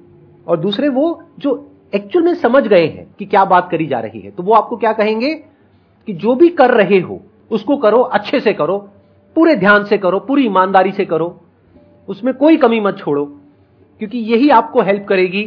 और 0.49 0.61
दूसरे 0.61 0.89
वो 0.89 1.23
जो 1.39 1.53
एक्चुअल 1.95 2.25
में 2.25 2.35
समझ 2.35 2.67
गए 2.67 2.87
हैं 2.87 3.07
कि 3.19 3.25
क्या 3.25 3.45
बात 3.45 3.69
करी 3.71 3.87
जा 3.87 4.01
रही 4.01 4.21
है 4.21 4.31
तो 4.31 4.43
वो 4.43 4.55
आपको 4.55 4.77
क्या 4.77 4.93
कहेंगे 4.93 5.35
कि 6.09 6.13
जो 6.13 6.35
भी 6.35 6.49
कर 6.51 6.71
रहे 6.71 6.99
हो, 7.01 7.21
उसको 7.51 7.77
करो, 7.77 7.99
अच्छे 7.99 8.41
से 8.41 8.53
करो 8.53 8.89
पूरे 9.37 9.55
ध्यान 9.57 9.85
से 9.85 9.99
करो, 9.99 10.19
पूरी 10.19 10.45
ईमानदारी 10.47 10.93
से 10.93 11.05
करो। 11.05 11.41
उसमें 12.09 12.33
कोई 12.35 12.57
कमी 12.57 12.81
मत 12.81 12.99
छोड़ो, 12.99 13.25
क्योंकि 14.01 14.19
यही 14.19 14.49
आपको 14.51 14.83
हेल्प 14.83 15.07
करेगी 15.09 15.45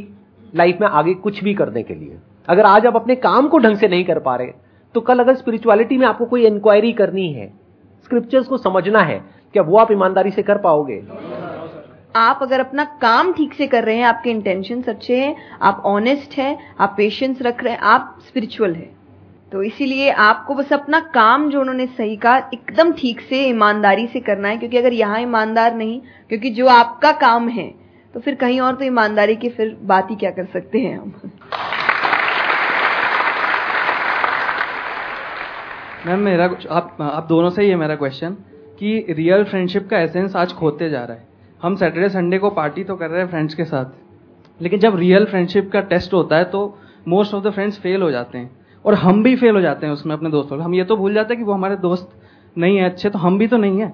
लाइफ 0.54 0.78
में 0.82 0.88
आगे 0.88 1.14
कुछ 1.16 1.44
भी 1.44 1.54
करने 1.54 1.84
के 1.84 1.94
लिए। 1.96 2.18
अगर 2.48 2.66
आज 2.66 2.86
आप 2.86 2.96
अपने 2.96 3.16
काम 3.18 3.48
को 3.48 3.58
ढंग 3.58 3.78
से 3.78 3.88
नहीं 3.88 4.04
कर 4.06 4.20
पा 4.20 4.36
रहे 4.36 4.54
तो 4.96 5.02
कल 5.02 5.20
अगर 5.20 5.36
स्पिरिचुअलिटी 5.36 5.98
में 5.98 6.06
आपको 6.08 6.26
कोई 6.26 6.46
इंक्वायरी 6.46 6.92
करनी 6.94 7.32
है 7.34 7.48
स्क्रिप्चर्स 8.06 8.48
को 8.48 8.58
समझना 8.58 9.00
है, 9.00 9.18
क्या 9.54 9.64
वो 9.64 9.78
आप 9.78 9.92
ईमानदारी 9.92 10.32
से 10.32 10.44
कर 10.44 10.58
पाओगे? 10.58 11.02
आप 12.16 12.40
अगर 12.42 12.60
अपना 12.60 12.84
काम 13.02 13.32
ठीक 13.34 13.54
से 13.54 13.68
कर 13.68 13.84
रहे 13.84 13.96
हैं, 13.98 14.04
आपके 14.04 14.30
इंटेंशन 14.30 14.82
अच्छे 14.84 15.18
हैं, 15.18 15.36
आप 15.62 15.82
ऑनेस्ट 15.86 16.38
हैं, 16.38 16.58
आप 16.80 16.94
पेशेंस 16.98 17.42
रख 17.42 17.64
रहे 17.64 17.74
हैं, 17.74 17.80
आप 17.80 18.18
स्पिरिचुअल 18.28 18.74
है। 18.74 18.90
तो 19.56 19.62
इसीलिए 19.64 20.10
आपको 20.12 20.56
बस 20.56 20.72
अपना 20.74 21.00
काम 21.14 21.50
जो 21.50 21.60
उन्होंने 21.62 21.86
सही 21.88 22.16
कहा, 22.18 22.38
एकदम 22.54 22.92
ठीक 22.94 23.20
से, 23.22 23.38
ईमानदारी 23.50 24.08
से 24.08 24.20
करना 24.22 24.48
है, 24.48 24.58
क्योंकि 24.58 24.78
अगर 24.78 24.94
यहाँ 24.94 25.20
ईमानदार 25.20 25.76
नहीं, 25.76 26.00
क्योंकि 26.30 26.50
जो 26.50 26.66
आपका 26.70 27.12
काम 27.20 27.48
है 27.50 27.68
तो 28.14 28.20
फिर 28.20 28.36
कहीं 28.36 28.60
और 28.62 28.76
तो 28.76 28.86
ईमानदारी 28.86 29.36
की 29.36 29.50
फिर 29.50 29.76
बात 29.84 30.10
ही 30.12 30.16
क्या 30.16 30.32
कर 30.32 30.46
सकते 30.54 30.80
हैं 30.80 30.98
हम? 30.98 31.14
मैम, 36.06 36.20
मेरा 36.20 36.50
आप 36.72 36.98
आप 37.02 37.26
दोनों 37.30 37.50
से 37.50 37.62
ही 37.62 37.70
है 37.70 37.76
मेरा 37.76 37.96
क्वेश्चन 37.96 38.36
कि 38.80 39.06
रियल 39.12 39.44
फ्रेंडशिप 39.46 39.88
का 39.90 40.00
एसेंस 40.00 40.36
आज 40.36 40.54
खोते 40.54 40.90
जा 40.90 41.04
रहा 41.04 41.14
है। 41.14 41.24
हम 41.62 41.76
सैटरडे 41.76 42.10
संडे 42.10 42.38
को 42.38 42.50
पार्टी 42.52 42.84
तो 42.84 42.96
कर 42.96 43.10
रहे 43.10 43.22
हैं 43.22 43.30
फ्रेंड्स 43.30 43.56
के 43.56 43.66
साथ, 43.66 43.96
लेकिन 44.60 44.80
जब 44.80 45.00
रियल 45.00 45.26
फ्रेंडशिप 45.26 45.72
का 45.74 45.82
टेस्ट 45.88 46.14
होता 46.14 46.38
है 46.38 46.44
तो 46.52 46.68
most 47.08 47.34
of 47.34 47.44
the 47.44 47.52
friends 47.52 47.80
fail 47.80 48.02
हो 48.02 48.12
जाते 48.12 48.38
हैं। 48.38 48.50
और 48.86 48.94
हम 48.96 49.22
भी 49.24 49.36
फेल 49.36 49.56
हो 49.56 49.62
जाते 49.62 49.86
हैं 49.86 49.94
उसमें 49.94 50.14
अपने 50.14 50.30
दोस्तों 50.30 50.60
हम 50.62 50.74
ये 50.76 50.84
तो 50.84 50.96
भूल 50.98 51.14
जाते 51.14 51.34
हैं 51.34 51.44
कि 51.44 51.46
वो 51.46 51.54
हमारे 51.54 51.76
दोस्त 51.78 52.10
नहीं 52.56 52.78
है, 52.78 52.86
अच्छे 52.86 53.10
तो 53.10 53.20
हम 53.20 53.38
भी 53.38 53.48
तो 53.48 53.58
नहीं 53.58 53.80
है। 53.80 53.92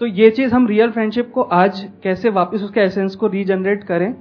तो 0.00 0.06
ये 0.06 0.30
चीज़ 0.30 0.54
हम 0.54 0.66
रियल 0.66 0.90
फ्रेंडशिप 0.90 1.30
को 1.32 1.42
आज 1.42 1.86
कैसे 2.02 2.30
वापस 2.30 2.62
उसके 2.62 2.80
एसेंस 2.80 3.14
को 3.14 3.26
रीजनरेट 3.28 3.84
करें 3.84 4.14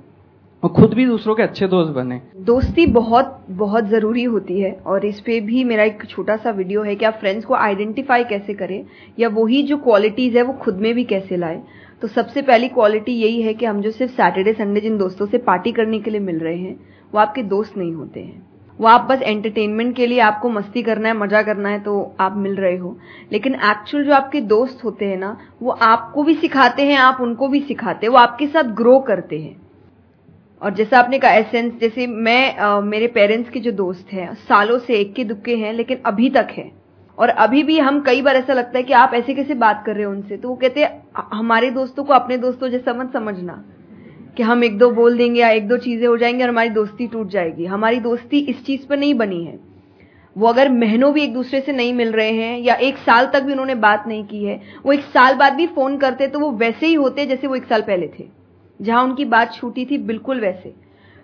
और 0.64 0.70
खुद 0.72 0.94
भी 0.94 1.06
दूसरों 1.06 1.36
के 1.36 1.44
अच्छे 1.44 1.68
दोस्त 1.68 1.92
बने। 1.92 2.22
दोस्ती 2.42 2.86
बहुत 2.88 3.46
बहुत 3.52 3.88
ज़रूरी 3.88 4.24
होती 4.26 4.60
है 4.60 4.72
और 4.86 5.06
इस 5.06 5.20
पे 5.20 5.40
भी 5.42 5.64
मेरा 5.64 5.84
एक 5.84 6.06
छोटा 6.06 6.38
सा 6.38 6.52
वीडियो 6.52 6.84
है 6.84 6.96
कि 6.96 7.06
आप 7.06 7.18
फ्रेंड्स 7.20 7.46
को 7.46 7.54
आइडेंटिफाई 7.56 8.24
कैसे 8.24 8.54
करें 8.54 8.86
या 9.20 9.30
वही 9.32 9.62
जो 9.64 9.78
क्वालिटीज 9.80 10.38
है 10.38 10.44
वो 10.44 10.54
खुद 10.54 10.78
में 10.78 10.94
भी 10.96 11.04
कैसे 11.06 11.38
लाए। 11.38 11.62
तो 12.02 12.08
सबसे 12.08 12.42
पहली 12.42 12.68
क्वालिटी 12.70 13.14
यही 13.14 13.42
है 13.42 13.54
कि 13.54 13.66
हम 13.66 13.82
जो 13.82 13.92
सिर्फ़ 13.92 14.14
सैटरडे 14.14 14.54
संडे 14.54 14.82
जिन 14.82 14.98
दोस्तों 14.98 15.26
से 15.26 15.38
पार्टी 15.44 15.72
करने 15.72 16.00
के 16.00 16.12
लिए 16.12 16.20
मिल 16.22 16.40
रहे 16.40 16.58
हैं, 16.58 16.76
वो 17.14 17.20
आपके 17.20 17.44
दोस्त 17.44 17.78
नहीं 17.78 17.94
होते 17.94 18.20
हैं। 18.20 18.55
वो 18.80 18.88
आप 18.88 19.02
बस 19.02 19.22
एंटरटेनमेंट 19.22 19.96
के 19.96 20.08
लिए 20.08 20.20
आपको 20.20 20.50
मस्ती 20.50 20.82
करना 20.84 21.08
है 21.08 21.18
मज़ा 21.18 21.42
करना 21.42 21.70
है 21.70 21.80
तो 21.80 22.16
आप 22.20 22.36
मिल 22.38 22.56
रहे 22.56 22.78
हो। 22.78 22.98
लेकिन 23.32 23.56
एक्चुअल 23.56 24.04
जो 24.04 24.14
आपके 24.14 24.42
दोस्त 24.44 24.84
होते 24.84 25.06
हैं 25.06 25.18
ना 25.18 25.38
वो 25.62 25.72
आपको 25.72 26.24
भी 26.24 26.36
सिखाते 26.36 26.86
हैं 26.86 26.98
आप 27.00 27.22
उनको 27.22 27.48
भी 27.48 27.60
सिखाते 27.62 28.06
हैं 28.06 28.12
वो 28.14 28.20
आपके 28.20 28.48
साथ 28.48 28.74
ग्रो 28.76 28.98
करते 29.00 29.40
हैं। 29.40 29.56
और 30.62 30.74
जैसा 30.74 31.00
आपने 31.00 31.20
कहा 31.20 31.32
एसेंस 31.32 31.74
जैसे 31.80 32.08
मैं 32.08 32.56
आ, 32.58 32.80
मेरे 32.82 33.08
पेरेंट्स 33.08 33.50
के 33.50 33.60
जो 33.60 33.72
दोस्त 33.74 34.14
हैं 34.14 34.34
सालों 34.44 34.78
से 34.80 34.94
एक 34.94 35.14
के 35.14 35.24
दुक्के 35.24 35.56
हैं 35.56 35.74
लेकिन 35.74 36.02
अभी 36.06 36.30
तक 36.30 36.48
है। 36.52 36.72
और 37.18 37.30
अभी 37.30 37.64
भी 37.64 37.78
हम 37.80 38.00
कई 38.02 38.22
बार 38.22 38.36
ऐसा 38.36 38.54
लगता 38.54 38.78
है 38.78 38.84
कि 38.84 38.94
आप 38.94 39.14
ऐसे 39.14 39.34
कैसे 39.34 39.54
बात 39.56 39.84
कर 39.86 39.96
रहे 39.96 40.04
हो 40.04 40.12
उनसे? 40.12 40.38
तो 40.38 40.50
वो 40.50 40.56
कहते 40.56 40.82
हैं 40.82 41.28
हमारे 41.34 41.70
दोस्तों 41.72 42.04
को 42.04 42.14
अपने 42.14 42.38
दोस्तों 42.38 42.70
जैसा 42.70 42.94
मत 42.94 43.14
समझना। 43.14 43.64
कि 44.38 44.44
हम 44.44 44.64
एक 44.64 44.78
दो 44.78 44.90
बोल 44.92 45.18
देंगे 45.18 45.40
या 45.42 45.50
एक 45.50 45.68
दो 45.68 45.78
चीज़ें 45.78 46.08
हो 46.08 46.18
जाएँगी 46.18 46.44
और 46.44 46.50
हमारी 46.50 46.70
दोस्ती 46.70 47.08
टूट 47.08 47.28
जाएगी। 47.28 47.66
हमारी 47.66 48.00
दोस्ती 48.00 48.40
इस 48.40 48.64
चीज़ 48.66 48.88
पर 48.88 48.98
नहीं 48.98 49.14
बनी 49.14 49.44
है। 49.44 49.60
वो 50.36 50.48
अगर 50.48 50.70
महीनों 50.70 51.14
भी 51.14 51.22
एक 51.22 51.34
दूसरे 51.34 51.62
से 51.62 51.72
नहीं 51.72 51.94
मिल 51.94 52.12
रहे 52.12 52.32
हैं 52.32 52.60
या 52.60 52.76
एक 52.76 52.98
साल 52.98 53.30
तक 53.34 53.44
भी 53.44 53.52
उन्होंने 53.52 53.76
बात 53.76 54.08
नहीं 54.08 54.24
की 54.24 54.44
है, 54.44 54.62
वो 54.86 54.94
एक 54.94 55.04
साल 55.04 55.36
बाद 55.36 55.54
भी 55.54 55.68
फ़ोन 55.68 55.98
करते 55.98 56.28
तो 56.28 56.40
वो 56.40 56.52
वैसे 56.54 56.88
ही 56.88 56.94
होते 56.94 57.26
जैसे 57.26 57.48
वो 57.48 57.56
एक 57.56 57.66
साल 57.66 57.82
पहले 57.82 58.08
थे। 58.20 58.28
जहाँ 58.80 59.04
उनकी 59.04 59.26
बात 59.26 59.54
छूटी 59.54 59.86
थी 59.86 59.98
बिल्कुल 59.98 60.40
वैसे। 60.40 60.74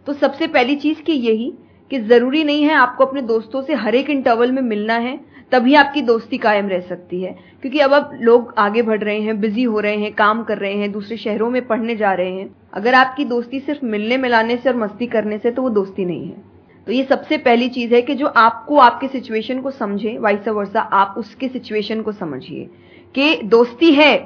तो 0.08 0.14
सबसे 0.14 0.48
पहली 0.48 0.76
चीज़ 0.76 1.02
कि 1.02 1.14
यही 1.14 1.54
कि 1.92 2.00
ज़रूरी 2.00 2.44
नहीं 2.44 2.64
है 2.64 2.74
आपको 2.74 3.06
अपने 3.06 3.22
दोस्तों 3.22 3.62
से 3.62 3.74
हर 3.74 3.96
एक 3.96 4.10
इंटरवल 4.10 4.52
में 4.52 4.62
मिलना 4.62 4.94
है, 4.94 5.20
तभी 5.52 5.74
आपकी 5.76 6.02
दोस्ती 6.02 6.38
कायम 6.38 6.68
रह 6.68 6.80
सकती 6.80 7.22
है। 7.22 7.32
क्योंकि 7.62 7.80
अब 7.80 7.94
अब 7.94 8.18
लोग 8.22 8.54
आगे 8.58 8.82
बढ़ 8.82 9.00
रहे 9.00 9.20
हैं 9.22 9.40
बिज़ी 9.42 9.64
हो 9.64 9.80
रहे 9.80 9.96
हैं, 9.96 10.14
काम 10.14 10.44
कर 10.44 10.58
रहे 10.58 10.74
हैं, 10.74 10.92
दूसरे 10.92 11.18
शहरों 11.18 11.50
में 11.50 11.66
पढ़ने 11.68 11.96
जा 11.96 12.14
रहे 12.14 12.32
हैं। 12.32 12.50
अगर 12.74 12.94
आपकी 12.94 13.26
दोस्ती 13.26 13.60
सिर्फ़ 13.60 13.86
मिलने, 13.86 14.18
मिलाने 14.18 14.58
से 14.58 14.70
और 14.70 14.76
मस्ती 14.76 15.08
करने 15.08 15.38
से 15.38 15.52
तो 15.52 15.62
वो 15.62 15.70
दोस्ती 15.70 16.06
नहीं 16.06 16.28
है। 16.28 16.52
तो 16.88 16.92
ये 16.92 17.04
सबसे 17.04 17.38
पहली 17.38 17.70
चीज़ 17.70 17.94
है 17.96 18.02
कि 18.02 18.16
जो 18.16 18.28
आपको 18.28 18.78
आपके 18.78 19.08
सिचुएशन 19.08 19.62
को 19.62 19.72
समझे 19.72 20.18
वाइस 20.18 20.48
वर्षा 20.48 20.82
आप 20.82 21.16
उसके 21.18 21.48
सिचुएशन 21.48 22.02
को 22.02 22.12
समझिए 22.12 22.70
कि 23.16 23.36
दोस्ती 23.44 23.92
है, 23.92 24.18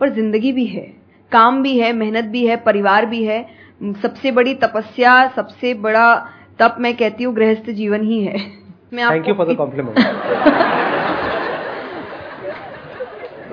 पर 0.00 0.08
ज़िंदगी 0.08 0.52
भी 0.52 0.66
है, 0.66 0.92
काम 1.32 1.62
भी 1.62 1.78
है, 1.78 1.92
मेहनत 1.92 2.24
भी 2.24 2.46
है, 2.46 2.56
परिवार 2.56 3.06
भी 3.06 3.24
है। 3.24 3.64
सबसे 4.02 4.30
बड़ी 4.30 4.54
तपस्या, 4.54 5.32
सबसे 5.36 5.74
बड़ा 5.74 6.28
तप 6.58 6.76
मैं 6.80 6.96
कहती 6.96 7.24
हूँ 7.24 7.34
गृहस्थ 7.34 7.70
जीवन 7.72 8.02
ही 8.02 8.22
है। 8.24 8.38
मैं 8.92 9.10
thank 9.10 9.28
you 9.28 9.34
for 9.34 9.46
the 9.46 9.56
compliment 9.56 9.98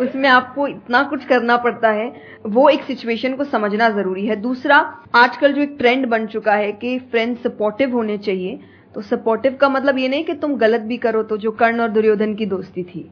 उसमें 0.01 0.27
आपको 0.29 0.67
इतना 0.67 1.01
कुछ 1.03 1.25
करना 1.25 1.55
पड़ता 1.60 1.89
है 1.91 2.12
वो 2.48 2.67
एक 2.70 2.84
सिचुएशन 2.84 3.36
को 3.36 3.43
समझना 3.46 3.89
ज़रूरी 3.91 4.25
है। 4.25 4.36
दूसरा 4.41 4.77
आजकल 5.15 5.53
जो 5.53 5.62
एक 5.62 5.75
ट्रेंड 5.79 6.05
बन 6.10 6.25
चुका 6.27 6.53
है 6.55 6.72
कि 6.74 6.98
फ्रेंड 7.12 7.38
सपोर्टिव 7.39 7.93
होने 7.93 8.17
चाहिए 8.20 8.60
तो 8.96 9.01
सपोर्टिव 9.03 9.58
का 9.62 9.70
मतलब 9.70 9.98
ये 9.98 10.08
नहीं 10.08 10.24
कि 10.24 10.34
तुम 10.36 10.55
गलत 10.58 10.81
भी 10.84 10.98
करो 10.98 11.24
तो 11.24 11.38
जो 11.38 11.51
कर्ण 11.60 11.79
और 11.79 11.89
दुर्योधन 11.89 12.34
की 12.36 12.46
दोस्ती 12.48 12.84
थी 12.86 13.10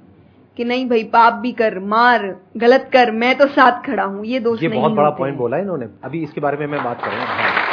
कि 0.57 0.63
नहीं 0.65 0.87
भाई 0.89 1.03
पाप 1.13 1.33
भी 1.33 1.51
कर 1.53 1.79
मार 1.87 2.25
गलत 2.57 2.89
कर 2.93 3.11
मैं 3.13 3.37
तो 3.37 3.47
साथ 3.49 3.85
खड़ा 3.85 4.03
हूँ 4.03 4.25
ये 4.25 4.39
दोस्त 4.39 4.63
ये 4.63 4.69
बहुत 4.69 4.91
बड़ा 4.93 5.09
पॉइंट 5.19 5.37
बोला 5.37 5.57
इन्होंने। 5.57 5.85
अभी 6.03 6.23
इसके 6.23 6.41
बारे 6.41 6.57
में 6.57 6.67
मैं 6.67 6.83
बात 6.83 7.01
करूँगा। 7.03 7.25
तो 7.25 7.68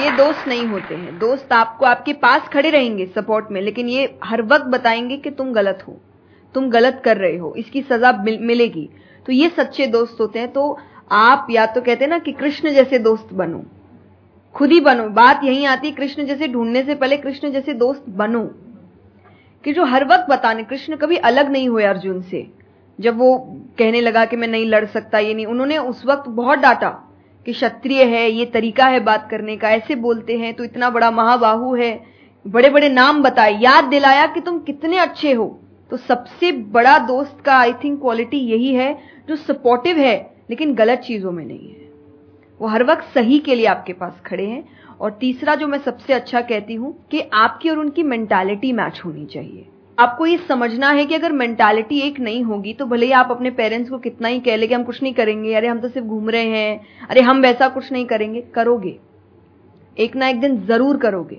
ये 0.00 0.10
दोस्त 0.10 0.48
नहीं 0.48 0.66
होते 0.66 0.94
हैं। 0.94 1.18
दोस्त 1.18 1.52
आपको 1.52 1.86
आपके 1.86 2.12
पास 2.12 2.48
खड़े 2.48 2.70
रहेंगे 2.70 3.06
सपोर्ट 3.06 3.46
में 3.50 3.62
लेकिन 3.62 3.88
ये 3.88 4.18
हर 4.24 4.42
वक्त 4.42 4.64
बताएँगे 4.64 5.16
कि 5.16 5.30
तुम 5.30 5.52
गलत 5.52 5.84
हो। 5.88 5.96
तुम 6.54 6.70
गलत 6.70 7.02
कर 7.04 7.16
रहे 7.16 7.36
हो। 7.36 7.54
इसकी 7.54 7.82
सजा 7.82 8.12
मिल, 8.12 8.38
मिलेगी। 8.38 8.88
तो 9.26 9.32
ये 9.32 9.48
सच्चे 9.48 9.86
दोस्त 9.86 10.16
होते 10.20 10.38
हैं। 10.38 10.52
तो 10.52 10.78
आप 11.10 11.46
या 11.50 11.66
तो 11.66 11.80
कहते 11.80 12.04
हैं 12.04 12.10
ना 12.10 12.18
कि 12.18 12.32
कृष्ण 12.32 12.70
जैसे 12.70 12.98
दोस्त 12.98 13.28
बनो। 13.32 13.62
खुद 14.54 14.70
ही 14.70 14.80
बनो। 14.80 15.08
बात 15.08 15.40
यही 15.44 15.64
आती 15.64 15.90
कृष्ण 15.90 16.24
जैसे 16.24 16.48
ढूँढने 16.48 16.82
से 16.82 16.94
पहले 16.94 17.16
कृष्ण 17.16 17.50
जैसे 17.50 17.72
दोस्त 17.72 18.04
बनो। 18.08 18.50
कि 19.64 19.72
जो 19.72 19.84
हर 19.84 20.04
वक्त 20.04 20.26
बताने 20.30 20.62
कृष्ण 20.62 20.96
कभी 20.96 21.16
अलग 21.16 21.50
नहीं 21.50 21.68
हुए 21.68 21.84
अर्जुन 21.84 22.22
से। 22.22 22.50
जब 23.00 23.18
वो 23.18 23.38
कहने 23.78 24.00
लगा 24.00 24.24
कि 24.24 24.36
मैं 24.36 24.48
नहीं 24.48 24.66
लड़ 24.66 24.86
सकता 24.86 25.18
ये 25.18 25.34
नहीं 25.34 25.46
उन्होंने 25.46 25.78
उस 25.78 26.06
वक्त 26.06 26.28
बहुत 26.28 26.58
डांटा। 26.58 27.09
कि 27.50 27.54
क्षत्रिय 27.54 28.02
है, 28.04 28.30
ये 28.30 28.44
तरीका 28.44 28.86
है 28.86 29.00
बात 29.00 29.28
करने 29.30 29.56
का, 29.56 29.70
ऐसे 29.70 29.94
बोलते 29.94 30.38
हैं 30.38 30.54
तो 30.54 30.64
इतना 30.64 30.90
बड़ा 30.90 31.10
महाबाहु 31.10 31.74
है। 31.74 32.06
बड़े 32.46 32.70
बड़े 32.70 32.88
नाम 32.88 33.22
बताए, 33.22 33.58
याद 33.60 33.84
दिलाया 33.84 34.26
कि 34.26 34.40
तुम 34.40 34.58
कितने 34.58 34.98
अच्छे 34.98 35.32
हो। 35.32 35.60
तो 35.90 35.96
सबसे 35.96 36.52
बड़ा 36.52 36.98
दोस्त 36.98 37.40
का 37.44 37.56
आई 37.56 37.72
थिंक 37.72 38.00
क्वालिटी 38.00 38.36
यही 38.36 38.74
है, 38.74 38.98
जो 39.28 39.36
सपोर्टिव 39.36 39.96
है, 39.96 40.34
लेकिन 40.50 40.74
गलत 40.74 40.98
चीज़ों 40.98 41.32
में 41.32 41.44
नहीं 41.44 41.68
है। 41.68 41.88
वो 42.60 42.68
हर 42.68 42.84
वक्त 42.84 43.04
सही 43.14 43.38
के 43.38 43.54
लिए 43.54 43.66
आपके 43.66 43.92
पास 43.92 44.20
खड़े 44.26 44.46
हैं, 44.46 44.64
और 45.00 45.10
तीसरा 45.10 45.54
जो 45.54 45.68
मैं 45.68 45.78
सबसे 45.78 46.12
अच्छा 46.12 46.40
कहती 46.40 46.74
हूँ 46.74 47.06
कि 47.10 47.20
आपकी 47.20 47.70
और 47.70 47.78
उनकी 47.78 48.02
मेंटालिटी 48.02 48.72
मैच 48.72 49.02
होनी 49.04 49.26
चाहिए। 49.26 49.66
आपको 49.98 50.26
ये 50.26 50.36
समझना 50.48 50.90
है 50.90 51.04
कि 51.06 51.14
अगर 51.14 51.32
मेंटालिटी 51.32 51.98
एक 52.00 52.18
नहीं 52.20 52.42
होगी 52.44 52.72
तो 52.72 52.84
भले 52.86 53.06
ही 53.06 53.12
आप 53.12 53.30
अपने 53.30 53.50
पेरेंट्स 53.52 53.90
को 53.90 53.98
कितना 53.98 54.28
ही 54.28 54.40
कह 54.40 54.56
ले 54.56 54.66
कि 54.66 54.74
हम 54.74 54.82
कुछ 54.84 55.02
नहीं 55.02 55.12
करेंगे, 55.14 55.54
अरे 55.54 55.68
हम 55.68 55.80
तो 55.80 55.88
सिर्फ़ 55.88 56.06
घूम 56.06 56.30
रहे 56.30 56.48
हैं, 56.48 56.80
अरे 57.10 57.20
हम 57.20 57.40
वैसा 57.42 57.68
कुछ 57.68 57.90
नहीं 57.92 58.04
करेंगे, 58.06 58.40
करोगे। 58.54 58.96
एक 59.96 60.16
ना 60.16 60.28
एक 60.28 60.40
दिन 60.40 60.56
ज़रूर 60.66 60.96
करोगे, 60.96 61.36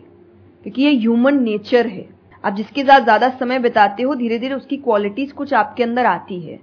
क्योंकि 0.65 0.84
ये 0.84 0.91
ह्यूमन 0.91 1.41
नेचर 1.43 1.88
है। 1.88 2.08
आप 2.43 2.55
जिसके 2.55 2.84
साथ 2.84 3.01
ज़्यादा 3.01 3.29
समय 3.31 3.60
बिताते 3.60 4.03
हो 4.03 4.15
धीरे 4.15 4.38
धीरे 4.39 4.55
उसकी 4.55 4.77
क्वालिटीज 4.79 5.31
कुछ 5.31 5.53
आपके 5.53 5.84
अंदर 5.84 6.05
आती 6.05 6.39
है। 6.41 6.60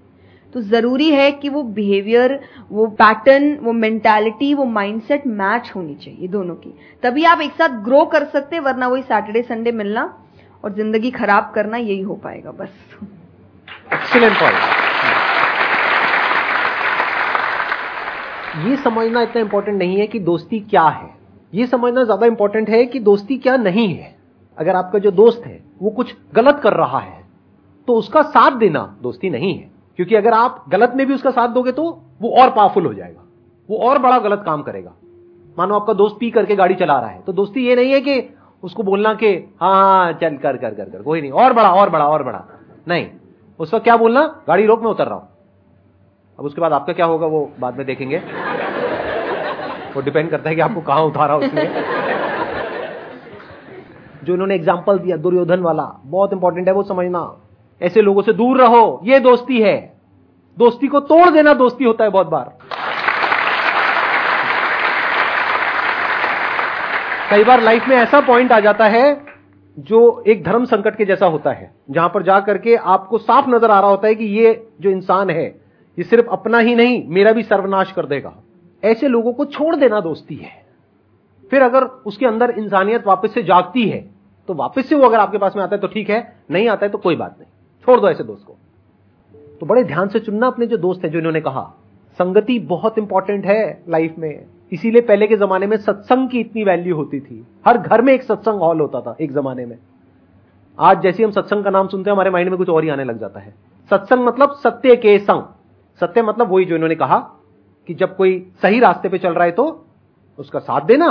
तो 0.52 0.60
ज़रूरी 0.62 1.10
है 1.10 1.30
कि 1.32 1.48
वो 1.48 1.62
बिहेवियर 1.62 2.38
वो 2.70 2.86
पैटर्न 2.96 3.52
वो 3.62 3.72
मेंटालिटी 3.74 4.52
वो 4.54 4.64
माइंडसेट 4.66 5.26
मैच 5.26 5.72
होनी 5.74 5.94
चाहिए 5.96 6.28
दोनों 6.28 6.54
की। 6.54 6.72
तभी 7.02 7.24
आप 7.24 7.40
एक 7.40 7.52
साथ 7.52 7.82
ग्रो 7.84 8.04
कर 8.06 8.24
सकते 8.28 8.58
वरना 8.60 8.88
वही 8.88 9.02
सैटरडे 9.04 9.42
संडे 9.42 9.72
मिलना 9.72 10.06
और 10.64 10.72
ज़िंदगी 10.72 11.10
खराब 11.10 11.50
करना 11.54 11.76
यही 11.76 12.00
हो 12.00 12.14
पाएगा, 12.16 12.50
बस। 12.52 12.68
एक्सीलेंट 13.92 14.32
पॉइंट 14.32 14.56
ये 18.60 18.76
समझना 18.76 19.22
इतना 19.22 19.40
इंपॉर्टेंट 19.40 19.78
नहीं 19.78 19.98
है 19.98 20.06
कि 20.06 20.18
दोस्ती 20.20 20.58
क्या 20.60 20.82
है। 20.84 21.10
ये 21.52 21.66
समझना 21.66 22.04
ज़्यादा 22.04 22.26
इंपॉर्टेंट 22.26 22.68
है 22.70 22.84
कि 22.86 23.00
दोस्ती 23.00 23.36
क्या 23.38 23.56
नहीं 23.58 23.88
है। 23.88 24.16
अगर 24.58 24.76
आपका 24.76 24.98
जो 24.98 25.10
दोस्त 25.12 25.42
है, 25.46 25.60
वो 25.82 25.90
कुछ 25.90 26.14
गलत 26.34 26.60
कर 26.62 26.72
रहा 26.74 26.98
है 27.00 27.22
तो 27.88 27.94
उसका 27.94 28.22
साथ 28.24 28.56
देना 28.58 28.80
दोस्ती 29.02 29.30
नहीं 29.30 29.52
है। 29.54 29.70
क्योंकि 29.98 30.14
अगर 30.14 30.32
आप 30.32 30.64
गलत 30.68 30.92
में 30.96 31.06
भी 31.06 31.14
उसका 31.14 31.30
साथ 31.30 31.48
दोगे 31.48 31.72
तो 31.72 31.84
वो 32.20 32.30
और 32.32 32.50
पावरफुल 32.50 32.86
हो 32.86 32.92
जाएगा। 32.94 33.22
वो 33.68 33.78
और 33.78 33.98
बड़ा 33.98 34.18
गलत 34.18 34.42
काम 34.46 34.62
करेगा। 34.62 34.92
मानो 35.56 35.74
आपका 35.74 35.92
दोस्त 35.92 36.16
पी 36.20 36.30
करके 36.30 36.56
गाड़ी 36.56 36.74
चला 36.74 36.98
रहा 37.00 37.10
है 37.10 37.22
तो 37.22 37.32
दोस्ती 37.34 37.66
ये 37.66 37.76
नहीं 37.76 37.92
है 37.92 38.00
कि 38.00 38.20
उसको 38.62 38.82
बोलना 38.82 39.12
कि 39.14 39.28
हाँ 39.60 39.74
हाँ 39.74 40.12
चल, 40.12 40.36
कर 40.36 40.56
कर 40.56 40.74
कर 40.74 40.84
कर। 40.84 41.02
कोई 41.02 41.20
नहीं, 41.20 41.30
और 41.30 41.52
बड़ा 41.52 41.70
और 41.72 41.90
बड़ा 41.90 42.06
और 42.06 42.22
बड़ा 42.22 42.44
नहीं। 42.88 43.06
उस 43.60 43.74
वक्त 43.74 43.84
क्या 43.84 43.96
बोलना? 43.96 44.22
गाड़ी 44.48 44.66
रोक 44.66 44.82
में 44.82 44.90
उतर 44.90 45.06
रहा 45.06 45.14
हूँ। 45.14 45.28
अब 46.38 46.44
उसके 46.44 46.60
बाद 46.60 46.72
आपका 46.72 46.92
क्या 46.92 47.06
होगा 47.06 47.26
वो 47.26 47.50
बाद 47.60 47.76
में 47.76 47.86
देखेंगे। 47.86 48.18
वो 49.94 50.00
डिपेंड 50.00 50.30
करता 50.30 50.48
है 50.50 50.54
कि 50.54 50.60
आपको 50.60 50.80
कहाँ 50.80 51.02
उतारा 51.02 51.36
उसने। 51.36 51.64
जो 54.24 54.34
इन्होंने 54.34 54.54
एग्ज़ाम्पल 54.54 54.98
दिया, 54.98 55.16
दुर्योधन 55.16 55.60
वाला, 55.60 55.82
बहुत 56.04 56.32
इंपॉर्टेंट 56.32 56.68
है 56.68 56.74
वो 56.74 56.82
समझना। 56.82 57.30
ऐसे 57.80 58.02
लोगों 58.02 58.22
से 58.22 58.32
दूर 58.32 58.60
रहो, 58.60 59.00
ये 59.04 59.20
दोस्ती 59.20 59.60
है। 59.62 59.76
दोस्ती 60.58 60.86
को 60.86 61.00
तोड़ 61.00 61.28
देना 61.30 61.54
दोस्ती 61.54 61.84
होता 61.84 62.04
है 62.04 62.10
बहुत 62.10 62.26
बार। 62.26 62.57
कई 67.30 67.44
बार 67.44 67.60
लाइफ 67.62 67.88
में 67.88 67.96
ऐसा 67.96 68.20
पॉइंट 68.20 68.52
आ 68.52 68.58
जाता 68.60 68.84
है 68.86 69.20
जो 69.78 69.98
एक 70.26 70.42
धर्म 70.44 70.64
संकट 70.64 70.96
के 70.96 71.04
जैसा 71.04 71.26
होता 71.26 71.52
है, 71.52 71.70
जहाँ 71.90 72.08
पर 72.08 72.22
जाकर 72.22 72.58
के 72.58 72.76
आपको 72.76 73.18
साफ़ 73.18 73.48
नज़र 73.50 73.70
आ 73.70 73.80
रहा 73.80 73.90
होता 73.90 74.08
है 74.08 74.14
कि 74.14 74.24
ये 74.24 74.68
जो 74.80 74.90
इंसान 74.90 75.30
है, 75.30 75.44
ये 75.98 76.04
सिर्फ़ 76.04 76.28
अपना 76.28 76.58
ही 76.58 76.74
नहीं, 76.74 77.02
मेरा 77.08 77.32
भी 77.32 77.42
सर्वनाश 77.42 77.92
कर 77.92 78.06
देगा। 78.06 78.34
ऐसे 78.82 79.08
लोगों 79.08 79.32
को 79.32 79.44
छोड़ 79.46 79.74
देना 79.76 80.00
दोस्ती 80.00 80.34
है। 80.34 80.50
फिर 81.52 81.62
अगर 81.62 81.84
उसके 82.06 82.26
अंदर 82.26 82.54
इंसानियत 82.58 83.06
वापस 83.06 83.34
से 83.34 83.42
जागती 83.42 83.88
है 83.88 84.04
तो 84.48 84.54
वापस 84.54 84.88
से 84.88 84.94
वो 84.94 85.06
अगर 85.06 85.18
आपके 85.18 85.38
पास 85.38 85.56
में 85.56 85.62
आता 85.62 85.76
है 85.76 85.80
तो 85.80 85.88
ठीक 85.88 86.10
है, 86.10 86.36
नहीं 86.50 86.68
आता 86.68 86.86
है 86.86 86.92
तो 86.92 86.98
कोई 86.98 87.16
बात 87.16 87.36
नहीं। 87.38 87.50
छोड़ 87.86 88.00
दो 88.00 88.08
ऐसे 88.08 88.24
दोस्त 88.24 88.46
को। 88.46 88.56
तो 89.60 89.66
बड़े 89.66 89.84
ध्यान 89.84 90.08
से 90.08 90.20
चुनना 90.20 90.46
अपने 90.46 90.66
जो 90.66 90.76
दोस्त 90.78 91.04
हैं, 91.04 91.10
जो 91.10 91.18
इन्होंने 91.18 91.40
कहा, 91.40 91.72
संगति 92.18 92.58
बहुत 92.58 92.98
इंपॉर्टेंट 92.98 93.46
है 93.46 93.82
लाइफ 93.88 94.14
में। 94.18 94.44
इसीलिए 94.72 95.02
पहले 95.02 95.26
के 95.26 95.36
जमाने 95.36 95.66
में 95.66 95.76
सत्संग 95.76 96.28
की 96.30 96.40
इतनी 96.40 96.64
वैल्यू 96.64 96.96
होती 96.96 97.20
थी। 97.20 97.46
हर 97.66 97.78
घर 97.78 98.02
में 98.02 98.12
एक 98.12 98.22
सत्संग 98.22 98.60
हॉल 98.60 98.80
होता 98.80 99.00
था, 99.00 99.16
एक 99.20 99.32
जमाने 99.32 99.66
में। 99.66 99.78
आज 100.78 101.00
जैसे 101.02 101.24
हम 101.24 101.30
सत्संग 101.30 101.64
का 101.64 101.70
नाम 101.70 101.88
सुनते 101.88 102.10
हैं, 102.10 102.14
हमारे 102.14 102.30
माइंड 102.30 102.48
में 102.50 102.58
कुछ 102.58 102.68
और 102.68 102.84
ही 102.84 102.90
आने 102.90 103.04
लग 103.04 103.18
जाता 103.18 103.40
है। 103.40 103.54
सत्संग 103.90 104.24
मतलब 104.26 104.52
सत्य 104.54 104.96
के 104.96 105.18
संग। 105.18 105.42
सत्य 106.00 106.22
मतलब 106.22 106.52
वही 106.52 106.64
जो 106.64 106.74
इन्होंने 106.74 106.94
कहा 106.94 107.18
कि 107.88 107.94
जब 107.94 108.16
कोई 108.16 108.38
सही 108.62 108.80
रास्ते 108.80 109.08
पे 109.08 109.18
चल 109.18 109.32
रहा 109.32 109.44
है 109.44 109.52
तो 109.52 109.84
उसका 110.38 110.58
साथ 110.58 110.80
देना 110.80 111.08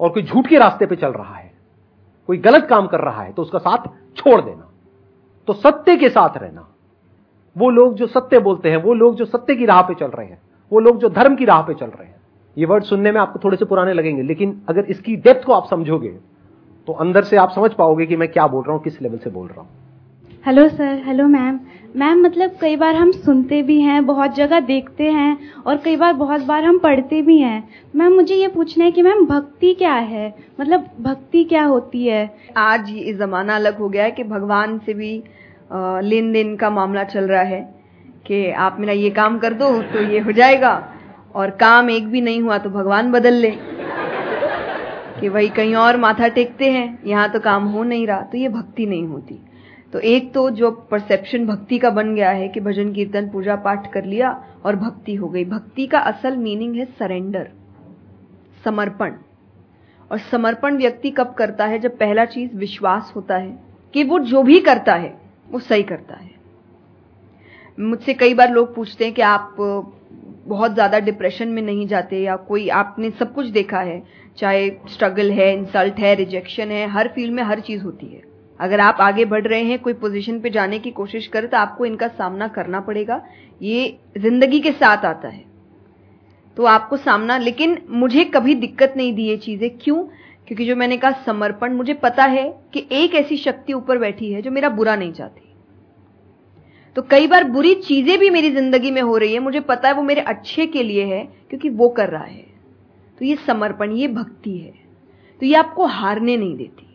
और 0.00 0.10
कोई 0.10 0.22
झूठ 0.22 0.46
के 0.46 0.58
रास्ते 0.58 0.86
पे 0.86 0.96
चल 0.96 1.12
रहा 1.12 1.34
है, 1.34 1.52
कोई 2.28 2.38
गलत 2.38 2.66
काम 2.66 2.86
कर 2.86 3.00
रहा 3.00 3.22
है 3.22 3.32
तो 3.32 3.42
उसका 3.42 3.58
साथ 3.58 3.86
छोड़ 4.16 4.40
देना। 4.40 4.68
तो 5.48 5.52
सत्य 5.52 5.96
के 5.96 6.08
साथ 6.08 6.36
रहना। 6.36 6.68
वो 7.56 7.70
लोग 7.70 7.94
जो 7.94 8.06
सत्य 8.06 8.38
बोलते 8.38 8.70
हैं, 8.70 8.76
वो 8.76 8.94
लोग 8.94 9.14
जो 9.16 9.24
सत्य 9.24 9.54
की 9.54 9.66
राह 9.66 9.82
पे 9.82 9.94
चल 9.94 10.06
रहे 10.06 10.26
हैं, 10.26 10.40
वो 10.72 10.80
लोग 10.80 10.98
जो 10.98 11.08
धर्म 11.10 11.36
की 11.36 11.44
राह 11.44 11.62
पे 11.62 11.74
चल 11.74 11.86
रहे 11.86 12.06
हैं 12.06 12.22
ये 12.56 12.66
वर्ड 12.66 12.84
सुनने 12.84 13.12
में 13.12 13.20
आपको 13.20 13.40
थोड़े 13.44 13.56
से 13.56 13.64
पुराने 13.64 13.92
लगेंगे 13.92 14.22
लेकिन 14.22 14.60
अगर 14.68 14.84
इसकी 14.90 15.16
डेप्थ 15.18 15.44
को 15.46 15.52
आप 15.52 15.66
समझोगे 15.70 16.08
तो 16.88 16.92
अंदर 16.94 17.24
से 17.24 17.36
आप 17.36 17.52
समझ 17.54 17.70
पाओगे 17.72 18.06
कि 18.06 18.16
मैं 18.16 18.28
क्या 18.28 18.46
बोल 18.46 18.62
रहा 18.64 18.72
हूँ 18.72 18.82
किस 18.82 19.00
लेवल 19.02 19.18
से 19.18 19.30
बोल 19.30 19.48
रहा 19.48 19.60
हूँ। 19.60 19.68
Hello 20.44 20.68
sir 20.68 21.02
hello 21.06 21.26
ma'am 21.28 21.58
ma'am 21.96 22.22
मतलब 22.22 22.56
कई 22.60 22.76
बार 22.76 22.94
हम 22.94 23.10
सुनते 23.12 23.60
भी 23.62 23.80
हैं 23.80 24.04
बहुत 24.06 24.34
जगह 24.34 24.60
देखते 24.62 25.10
हैं 25.12 25.36
और 25.66 25.76
कई 25.84 25.96
बार 25.96 26.12
बहुत 26.14 26.40
बार 26.46 26.64
हम 26.64 26.78
पढ़ते 26.78 27.20
भी 27.22 27.38
हैं। 27.38 27.68
मैम 27.96 28.12
मुझे 28.12 28.34
ये 28.34 28.48
पूछना 28.48 28.84
है 28.84 28.90
कि 28.92 29.02
मैम 29.02 29.24
भक्ति 29.26 29.72
क्या 29.74 29.92
है? 29.92 30.34
मतलब 30.60 30.88
भक्ति 31.00 31.44
क्या 31.44 31.64
होती 31.64 32.06
है? 32.06 32.34
आज 32.56 32.90
ये 32.90 33.12
जमाना 33.14 33.56
अलग 33.56 33.78
हो 33.78 33.88
गया 33.88 34.04
है 34.04 34.10
कि 34.10 34.24
भगवान 34.24 34.78
से 34.78 34.94
भी 34.94 35.12
लेन 35.72 36.32
देन 36.32 36.56
का 36.56 36.70
मामला 36.70 37.04
चल 37.04 37.24
रहा 37.24 37.42
है 37.42 37.60
कि 38.26 38.50
आप 38.50 38.76
मेरा 38.80 38.92
ये 38.92 39.10
काम 39.12 39.38
कर 39.38 39.54
दो 39.54 39.70
तो 39.84 40.02
ये 40.04 40.20
हो 40.20 40.32
जाएगा। 40.32 40.72
और 41.34 41.50
काम 41.50 41.90
एक 41.90 42.08
भी 42.08 42.20
नहीं 42.20 42.40
हुआ 42.40 42.58
तो 42.58 42.70
भगवान 42.70 43.12
बदल 43.12 43.34
ले। 43.34 43.58
कि 45.20 45.28
वही 45.28 45.48
कहीं 45.48 45.74
और 45.74 45.96
माथा 45.96 46.28
टेकते 46.28 46.70
हैं, 46.70 46.98
यहाँ 47.06 47.30
तो 47.30 47.40
काम 47.40 47.64
हो 47.64 47.84
नहीं 47.84 48.06
रहा 48.06 48.20
तो 48.20 48.38
ये 48.38 48.48
भक्ति 48.48 48.86
नहीं 48.86 49.06
होती। 49.06 49.38
तो 49.92 49.98
एक 50.00 50.32
तो 50.32 50.50
जो 50.50 50.70
परसेप्शन 50.70 51.46
भक्ति 51.46 51.78
का 51.78 51.90
बन 51.90 52.14
गया 52.14 52.30
है 52.30 52.48
कि 52.48 52.60
भजन, 52.60 52.92
कीर्तन, 52.92 53.28
पूजा, 53.28 53.56
पाठ 53.56 53.92
कर 53.92 54.04
लिया 54.04 54.44
और 54.64 54.76
भक्ति 54.76 55.14
हो 55.14 55.28
गई। 55.28 55.44
भक्ति 55.44 55.86
का 55.86 55.98
असल 55.98 56.36
मीनिंग 56.36 56.76
है 56.76 56.84
सरेंडर 56.84 57.48
समर्पण। 58.64 59.12
और 60.12 60.18
समर्पण 60.18 60.76
व्यक्ति 60.76 61.10
कब 61.10 61.34
करता 61.34 61.66
है? 61.66 61.78
जब 61.78 61.98
पहला 61.98 62.24
चीज़ 62.24 62.56
विश्वास 62.56 63.12
होता 63.16 63.36
है 63.36 63.58
कि 63.94 64.04
वो 64.04 64.18
जो 64.18 64.42
भी 64.42 64.60
करता 64.60 64.94
है, 64.94 65.20
वो 65.50 65.58
सही 65.58 65.82
करता 65.82 66.14
है। 66.14 66.30
मुझसे 67.80 68.14
कई 68.14 68.34
बार 68.34 68.50
लोग 68.50 68.74
पूछते 68.74 69.04
हैं 69.04 69.14
कि 69.14 69.22
आप 69.22 69.54
बहुत 70.46 70.74
ज़्यादा 70.74 70.98
डिप्रेशन 71.00 71.48
में 71.48 71.62
नहीं 71.62 71.86
जाते 71.86 72.18
या 72.18 72.36
कोई 72.38 72.68
आपने 72.70 73.10
सब 73.10 73.32
कुछ 73.34 73.46
देखा 73.48 73.80
है, 73.80 74.02
चाहे 74.38 74.68
स्ट्रगल 74.88 75.30
है 75.30 75.52
इंसल्ट 75.54 75.98
है 75.98 76.14
रिजेक्शन 76.14 76.70
है, 76.70 76.86
हर 76.88 77.08
फ़ील्ड 77.08 77.34
में 77.34 77.42
हर 77.42 77.60
चीज़ 77.60 77.82
होती 77.82 78.06
है। 78.06 78.22
अगर 78.60 78.80
आप 78.80 78.96
आगे 79.00 79.24
बढ़ 79.24 79.46
रहे 79.46 79.62
हैं, 79.62 79.78
कोई 79.78 79.92
पोजीशन 79.94 80.40
पे 80.40 80.50
जाने 80.50 80.78
की 80.78 80.90
कोशिश 80.90 81.26
करें 81.26 81.48
तो 81.50 81.56
आपको 81.56 81.86
इनका 81.86 82.08
सामना 82.08 82.48
करना 82.48 82.80
पड़ेगा। 82.80 83.20
ये 83.60 83.96
ज़िंदगी 84.18 84.60
के 84.60 84.72
साथ 84.72 85.04
आता 85.04 85.28
है। 85.28 85.42
तो 86.56 86.64
आपको 86.64 86.96
सामना, 86.96 87.38
लेकिन 87.38 87.78
मुझे 87.90 88.24
कभी 88.24 88.54
दिक्कत 88.54 88.94
नहीं 88.96 89.14
दी 89.14 89.24
ये 89.24 89.36
चीज़ें। 89.36 89.70
क्यों? 89.78 90.02
क्योंकि 90.48 90.64
जो 90.66 90.76
मैंने 90.76 90.96
कहा, 90.96 91.10
समर्पण, 91.26 91.72
मुझे 91.72 91.94
पता 91.94 92.24
है 92.24 92.48
कि 92.74 92.86
एक 92.92 93.14
ऐसी 93.14 93.36
शक्ति 93.36 93.72
ऊपर 93.72 93.98
बैठी 93.98 94.32
है 94.32 94.42
जो 94.42 94.50
मेरा 94.50 94.68
बुरा 94.68 94.96
नहीं 94.96 95.12
चाहती। 95.12 95.43
तो 96.96 97.02
कई 97.02 97.26
बार 97.26 97.44
बुरी 97.44 97.74
चीज़ें 97.74 98.18
भी 98.18 98.30
मेरी 98.30 98.50
ज़िंदगी 98.50 98.90
में 98.90 99.00
हो 99.02 99.16
रही 99.16 99.32
है, 99.34 99.38
मुझे 99.38 99.60
पता 99.60 99.88
है 99.88 99.94
वो 99.94 100.02
मेरे 100.02 100.20
अच्छे 100.20 100.66
के 100.66 100.82
लिए 100.82 101.04
है, 101.04 101.24
क्योंकि 101.50 101.68
वो 101.68 101.88
कर 101.88 102.08
रहा 102.08 102.24
है। 102.24 102.44
तो 103.18 103.24
ये 103.24 103.36
समर्पण, 103.36 103.92
ये 103.92 104.08
भक्ति 104.08 104.56
है। 104.58 104.72
तो 105.40 105.46
ये 105.46 105.54
आपको 105.54 105.86
हारने 105.86 106.36
नहीं 106.36 106.56
देती। 106.56 106.86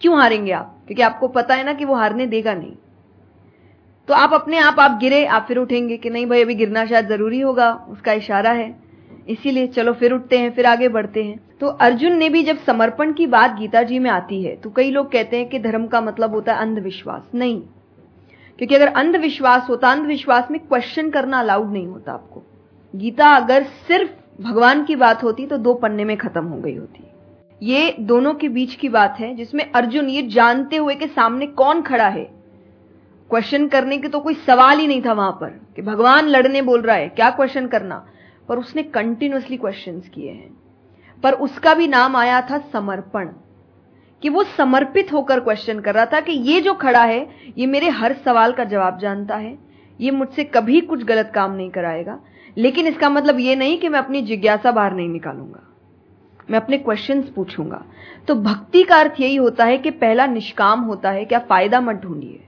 क्यों 0.00 0.18
हारेंगे 0.18 0.52
आप? 0.52 0.78
क्योंकि 0.86 1.02
आपको 1.02 1.28
पता 1.28 1.54
है 1.54 1.64
ना 1.64 1.72
कि 1.72 1.84
वो 1.84 1.94
हारने 1.94 2.26
देगा 2.26 2.54
नहीं। 2.54 2.74
तो 4.08 4.14
आप 4.14 4.32
अपने 4.32 4.58
आप 4.58 4.80
आप 4.80 4.98
गिरे, 5.00 5.24
आप 5.24 5.44
फिर 5.48 5.58
उठेंगे 5.58 5.96
कि 5.96 6.10
नहीं 6.10 6.26
भाई, 6.26 6.42
अभी 6.42 6.54
गिरना 6.54 6.86
शायद 6.86 7.08
ज़रूरी 7.08 7.40
होगा, 7.40 7.72
उसका 7.88 8.12
इशारा 8.12 8.50
है। 8.50 8.74
इसीलिए 9.28 9.66
चलो 9.66 9.92
फिर 9.92 10.12
उठते 10.12 10.38
हैं, 10.38 10.50
फिर 10.50 10.66
आगे 10.66 10.88
बढ़ते 10.88 11.22
हैं। 11.24 11.38
तो 11.60 11.66
अर्जुन 11.66 12.16
ने 12.16 12.28
भी 12.28 12.42
जब 12.42 12.58
समर्पण 12.58 13.12
की 13.12 13.26
बात 13.26 13.54
गीता 13.56 13.82
जी 13.82 13.98
में 13.98 14.10
आती 14.10 14.42
है 14.42 14.54
तो 14.56 14.70
कई 14.70 14.90
लोग 14.90 15.10
कहते 15.12 15.36
हैं 15.36 15.48
कि 15.48 15.58
धर्म 15.58 15.86
का 15.86 16.00
मतलब 16.00 16.30
होता 16.30 16.54
है 16.54 16.60
अंधविश्वास। 16.60 17.30
नहीं। 17.34 17.62
क्योंकि 18.58 18.74
अगर 18.74 18.86
अंधविश्वास 18.86 19.66
होता, 19.68 19.92
अंधविश्वास 19.92 20.50
में 20.50 20.60
क्वेश्चन 20.60 21.10
करना 21.10 21.40
अलाउड 21.40 21.72
नहीं 21.72 21.86
होता 21.86 22.12
आपको। 22.12 22.42
गीता 22.96 23.28
अगर 23.28 23.62
सिर्फ़ 23.62 24.42
भगवान 24.42 24.84
की 24.84 24.96
बात 24.96 25.22
होती 25.22 25.46
तो 25.46 25.56
दो 25.56 25.74
पन्ने 25.74 26.04
में 26.04 26.16
खत्म 26.16 26.44
हो 26.44 26.56
गई 26.56 26.76
होती। 26.76 27.04
ये 27.62 27.96
दोनों 28.00 28.34
के 28.34 28.48
बीच 28.48 28.74
की 28.74 28.88
बात 28.88 29.16
है, 29.18 29.34
जिसमें 29.34 29.72
अर्जुन 29.72 30.08
ये 30.08 30.22
जानते 30.22 30.76
हुए 30.76 30.94
कि 30.94 31.06
सामने 31.06 31.46
कौन 31.46 31.82
खड़ा 31.82 32.08
है। 32.08 32.24
क्वेश्चन 33.30 33.66
करने 33.66 33.98
के 33.98 34.08
तो 34.08 34.20
कोई 34.20 34.34
सवाल 34.34 34.78
ही 34.78 34.86
नहीं 34.86 35.02
था 35.02 35.12
वहाँ 35.12 35.32
पर, 35.32 35.60
कि 35.76 35.82
भगवान 35.82 36.26
लड़ने 36.26 36.62
बोल 36.62 36.80
रहा 36.82 36.96
है, 36.96 37.08
क्या 37.08 37.30
क्वेश्चन 37.30 37.66
करना? 37.66 38.06
पर 38.48 38.58
उसने 38.58 38.82
कंटिन्यूसली 38.82 39.56
क्वेश्चन 39.56 40.00
किए 40.00 40.30
हैं। 40.30 40.62
पर 41.22 41.32
उसका 41.32 41.74
भी 41.74 41.88
नाम 41.88 42.16
आया 42.16 42.40
था 42.40 42.58
समर्पण। 42.72 43.28
कि 44.22 44.28
वो 44.28 44.44
समर्पित 44.44 45.12
होकर 45.12 45.40
क्वेश्चन 45.40 45.80
कर 45.80 45.94
रहा 45.94 46.06
था 46.06 46.20
कि 46.20 46.32
ये 46.32 46.60
जो 46.60 46.74
खड़ा 46.74 47.04
है, 47.04 47.30
ये 47.58 47.66
मेरे 47.66 47.88
हर 47.88 48.12
सवाल 48.12 48.52
का 48.52 48.64
जवाब 48.64 48.98
जानता 48.98 49.36
है। 49.36 49.58
ये 50.00 50.10
मुझसे 50.10 50.44
कभी 50.44 50.80
कुछ 50.80 51.04
गलत 51.04 51.32
काम 51.34 51.52
नहीं 51.52 51.70
कराएगा। 51.70 52.20
लेकिन 52.58 52.86
इसका 52.86 53.08
मतलब 53.08 53.40
ये 53.40 53.56
नहीं 53.56 53.78
कि 53.78 53.88
मैं 53.88 53.98
अपनी 53.98 54.22
जिज्ञासा 54.22 54.72
बाहर 54.72 54.92
नहीं 54.92 55.08
निकालूँगा। 55.08 55.68
मैं 56.50 56.60
अपने 56.60 56.78
क्वेश्चंस 56.78 57.24
पूछूँगा। 57.24 57.84
तो 58.28 58.34
भक्ति 58.34 58.82
का 58.82 58.96
अर्थ 58.96 59.20
यही 59.20 59.36
होता 59.36 59.64
है 59.64 59.78
कि 59.78 59.90
पहला 59.90 60.26
निष्काम 60.26 60.80
होता 60.80 61.10
है, 61.10 61.24
क्या 61.24 61.38
फ़ायदा 61.38 61.80
मत 61.80 61.96
ढूंढिए। 61.96 62.40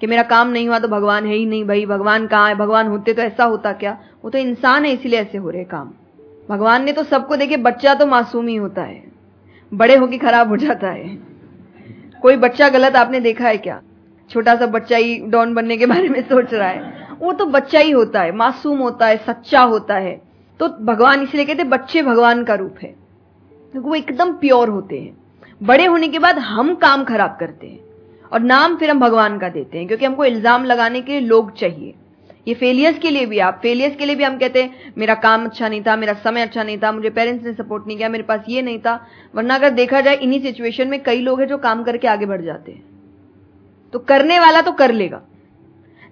कि 0.00 0.06
मेरा 0.06 0.22
काम 0.22 0.48
नहीं 0.48 0.68
हुआ 0.68 0.78
तो 0.78 0.88
भगवान 0.88 1.26
है 1.26 1.34
ही 1.34 1.46
नहीं 1.46 1.64
भाई, 1.64 1.86
भगवान 1.86 2.26
कहाँ 2.26 2.48
है, 2.48 2.54
भगवान 2.54 2.86
होते 2.86 3.12
तो 3.12 3.22
ऐसा 3.22 3.44
होता 3.44 3.72
क्या? 3.72 3.98
वो 4.24 4.30
तो 4.30 4.38
इंसान 4.38 4.84
है, 4.84 4.92
इसीलिए 4.92 5.20
ऐसे 5.20 5.38
हो 5.38 5.50
रहे 5.50 5.64
काम। 5.64 5.90
भगवान 6.48 6.84
ने 6.84 6.92
तो 6.92 7.02
सबको 7.02 7.36
देखे, 7.36 7.56
बच्चा 7.56 7.94
तो 7.94 8.06
मासूम 8.06 8.48
ही 8.48 8.56
होता 8.56 8.82
है। 8.82 9.13
बड़े 9.72 9.96
होके 9.96 10.18
खराब 10.18 10.48
हो 10.48 10.56
जाता 10.56 10.88
है। 10.88 11.18
कोई 12.22 12.36
बच्चा 12.36 12.68
गलत 12.68 12.96
आपने 12.96 13.20
देखा 13.20 13.48
है 13.48 13.56
क्या? 13.56 13.80
छोटा 14.30 14.54
सा 14.56 14.66
बच्चा 14.66 14.96
ही 14.96 15.20
डॉन 15.20 15.54
बनने 15.54 15.76
के 15.76 15.86
बारे 15.86 16.08
में 16.08 16.22
सोच 16.22 16.54
रहा 16.54 16.68
है। 16.68 17.08
वो 17.20 17.32
तो 17.32 17.46
बच्चा 17.46 17.78
ही 17.78 17.90
होता 17.90 18.20
है, 18.20 18.36
मासूम 18.36 18.78
होता 18.78 19.06
है, 19.06 19.16
सच्चा 19.16 19.62
होता 19.62 19.94
है। 19.94 20.22
तो 20.60 20.68
भगवान 20.68 21.22
इसलिए 21.22 21.44
कहते 21.44 21.64
बच्चे 21.64 22.02
भगवान 22.02 22.44
का 22.44 22.54
रूप 22.54 22.76
है। 22.82 22.94
क्योंकि 23.72 23.88
वो 23.88 23.94
एकदम 23.94 24.32
प्योर 24.32 24.68
होते 24.68 25.00
हैं। 25.00 25.16
बड़े 25.62 25.84
होने 25.84 26.08
के 26.08 26.18
बाद 26.18 26.38
हम 26.38 26.74
काम 26.74 27.04
खराब 27.04 27.36
करते 27.40 27.66
हैं। 27.66 27.80
और 28.32 28.40
नाम 28.40 28.76
फिर 28.76 28.90
हम 28.90 29.00
भगवान 29.00 29.38
का 29.38 29.48
देते 29.48 29.78
हैं, 29.78 29.86
क्योंकि 29.86 30.04
हमको 30.04 30.24
इल्ज़ाम 30.24 30.64
लगाने 30.64 31.00
के 31.00 31.12
लिए 31.12 31.20
लोग 31.20 31.56
चाहिए। 31.56 31.94
ये 32.46 32.54
फेलियर्स 32.54 32.98
के 32.98 33.10
लिए 33.10 33.26
भी 33.26 33.38
आप 33.38 33.58
फेलियर्स 33.62 33.96
के 33.96 34.06
लिए 34.06 34.16
भी 34.16 34.24
हम 34.24 34.38
कहते 34.38 34.62
हैं, 34.62 34.92
मेरा 34.98 35.14
काम 35.14 35.44
अच्छा 35.44 35.68
नहीं 35.68 35.82
था, 35.82 35.96
मेरा 35.96 36.12
समय 36.14 36.42
अच्छा 36.42 36.62
नहीं 36.62 36.78
था, 36.78 36.92
मुझे 36.92 37.10
पेरेंट्स 37.10 37.44
ने 37.46 37.52
सपोर्ट 37.52 37.86
नहीं 37.86 37.96
किया, 37.96 38.08
मेरे 38.08 38.24
पास 38.24 38.44
ये 38.48 38.62
नहीं 38.62 38.78
था। 38.78 38.94
वरना 39.34 39.54
अगर 39.54 39.70
देखा 39.70 40.00
जाए, 40.00 40.16
इन्हीं 40.16 40.40
सिचुएशन 40.40 40.88
में 40.88 41.02
कई 41.02 41.20
लोग 41.20 41.40
हैं 41.40 41.46
जो 41.48 41.58
काम 41.58 41.82
करके 41.84 42.08
आगे 42.08 42.26
बढ़ 42.26 42.42
जाते 42.42 42.72
हैं। 42.72 42.82
तो 43.92 43.98
करने 43.98 44.38
वाला 44.38 44.60
तो 44.60 44.72
कर 44.72 44.92
लेगा। 44.92 45.20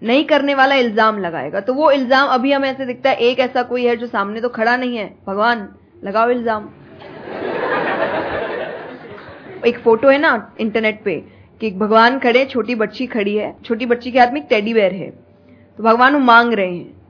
नहीं 0.03 0.25
करने 0.25 0.55
वाला 0.55 0.75
इल्ज़ाम 0.75 1.19
लगाएगा। 1.19 1.61
तो 1.61 1.75
वो 1.75 1.91
इल्ज़ाम, 1.91 2.29
अभी 2.29 2.53
हमें 2.53 2.69
ऐसे 2.71 2.87
दिखता 2.87 3.11
है, 3.11 3.17
एक 3.17 3.39
ऐसा 3.39 3.63
कोई 3.63 3.85
है 3.87 3.97
जो 3.97 4.07
सामने 4.07 4.41
तो 4.41 4.49
खड़ा 4.49 4.77
नहीं 4.77 4.97
है। 4.97 5.07
भगवान, 5.27 5.69
लगाओ 6.05 6.31
इल्ज़ाम। 6.31 6.69
एक 9.67 9.79
फ़ोटो 9.79 10.09
है 10.09 10.19
ना 10.19 10.55
इंटरनेट 10.61 11.03
पे, 11.05 11.15
कि 11.61 11.71
भगवान 11.71 12.19
खड़े, 12.19 12.45
छोटी 12.45 12.75
बच्ची 12.75 13.07
खड़ी 13.07 13.37
है। 13.37 13.55
छोटी 13.65 13.87
बच्ची 13.87 14.11
के 14.11 14.19
हाथ 14.19 14.33
में 14.33 14.43
टेडी 14.47 14.75
बेयर 14.75 14.93
है। 14.93 15.13
तो 15.79 15.85
भगवान 15.85 16.13
वो 16.13 16.19
मांग 16.19 16.53
रहे 16.53 16.77
हैं। 16.77 17.03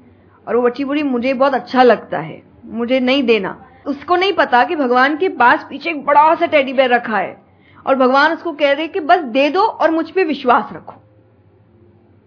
और 0.49 0.57
वो 0.57 0.63
बच्ची 0.63 0.85
बोली, 0.85 1.03
मुझे 1.03 1.35
बहुत 1.35 1.55
अच्छा 1.55 1.83
लगता 1.83 2.19
है। 2.19 2.43
मुझे 2.65 3.01
नहीं 3.01 3.23
देना। 3.23 3.65
उसको 3.87 4.17
नहीं 4.17 4.33
पता 4.33 4.65
कि 4.65 4.77
भगवान 4.77 5.17
के 5.17 5.29
पास 5.29 5.67
पीछे 5.71 5.91
एक 5.91 6.05
बड़ा 6.05 6.35
सा 6.35 6.47
टेडी 6.47 6.73
बेयर 6.73 6.95
रखा 6.95 7.19
है। 7.19 7.43
और 7.87 7.95
भगवान 7.95 8.33
उसको 8.33 8.53
कह 8.53 8.73
रहे 8.73 8.89
कि 8.89 9.01
बस 9.01 9.19
दे 9.19 9.51
दो 9.51 9.61
और 9.61 9.91
मुझ 9.91 10.11
पर 10.11 10.25
विश्वास 10.25 10.65
रखो। 10.73 10.95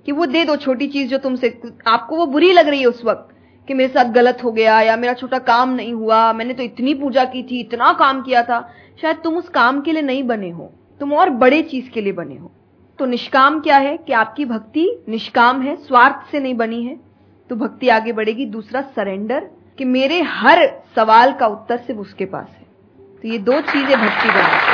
कि 0.05 0.11
वो 0.11 0.25
दे 0.25 0.45
दो 0.45 0.55
छोटी 0.55 0.87
चीज़ 0.87 1.09
जो 1.09 1.17
तुमसे 1.17 1.61
आपको 1.87 2.15
वो 2.15 2.25
बुरी 2.25 2.53
लग 2.53 2.67
रही 2.67 2.79
है 2.79 2.85
उस 2.85 3.05
वक्त 3.05 3.35
कि 3.67 3.73
मेरे 3.73 3.93
साथ 3.93 4.05
गलत 4.05 4.37
हो 4.43 4.51
गया 4.51 4.81
या 4.81 4.97
मेरा 4.97 5.13
छोटा 5.13 5.39
काम 5.39 5.69
नहीं 5.69 5.93
हुआ। 5.93 6.33
मैंने 6.33 6.53
तो 6.53 6.63
इतनी 6.63 6.93
पूजा 6.93 7.25
की 7.25 7.43
थी, 7.43 7.59
इतना 7.59 7.93
काम 7.93 8.21
किया 8.21 8.43
था। 8.43 8.71
शायद 9.01 9.17
तुम 9.23 9.37
उस 9.37 9.49
काम 9.49 9.81
के 9.81 9.91
लिए 9.91 10.01
नहीं 10.01 10.23
बने 10.23 10.49
हो। 10.49 10.73
तुम 10.99 11.13
और 11.13 11.29
बड़े 11.29 11.61
चीज़ 11.61 11.89
के 11.89 12.01
लिए 12.01 12.13
बने 12.13 12.37
हो। 12.37 12.51
तो 12.99 13.05
निष्काम 13.05 13.59
क्या 13.59 13.77
है 13.77 13.97
कि 13.97 14.13
आपकी 14.13 14.45
भक्ति 14.45 15.03
निष्काम 15.09 15.61
है, 15.61 15.75
स्वार्थ 15.75 16.31
से 16.31 16.39
नहीं 16.39 16.53
बनी 16.53 16.83
है? 16.83 16.95
तो 17.49 17.55
भक्ति 17.55 17.89
आगे 17.89 18.11
बढ़ेगी, 18.11 18.45
दूसरा 18.45 18.81
सरेंडर 18.81 19.49
कि 19.77 19.85
मेरे 19.85 20.21
हर 20.21 20.65
सवाल 20.95 21.33
का 21.33 21.47
उत्तर 21.47 21.77
सिर्फ़ 21.77 21.99
उसके 21.99 22.25
पास 22.25 22.47
है। 22.49 22.65
तो 23.21 23.27
ये 23.27 23.37
दो 23.37 23.61
चीज़ें 23.61 23.97
भक्ति 23.99 24.29
बनाती 24.29 24.73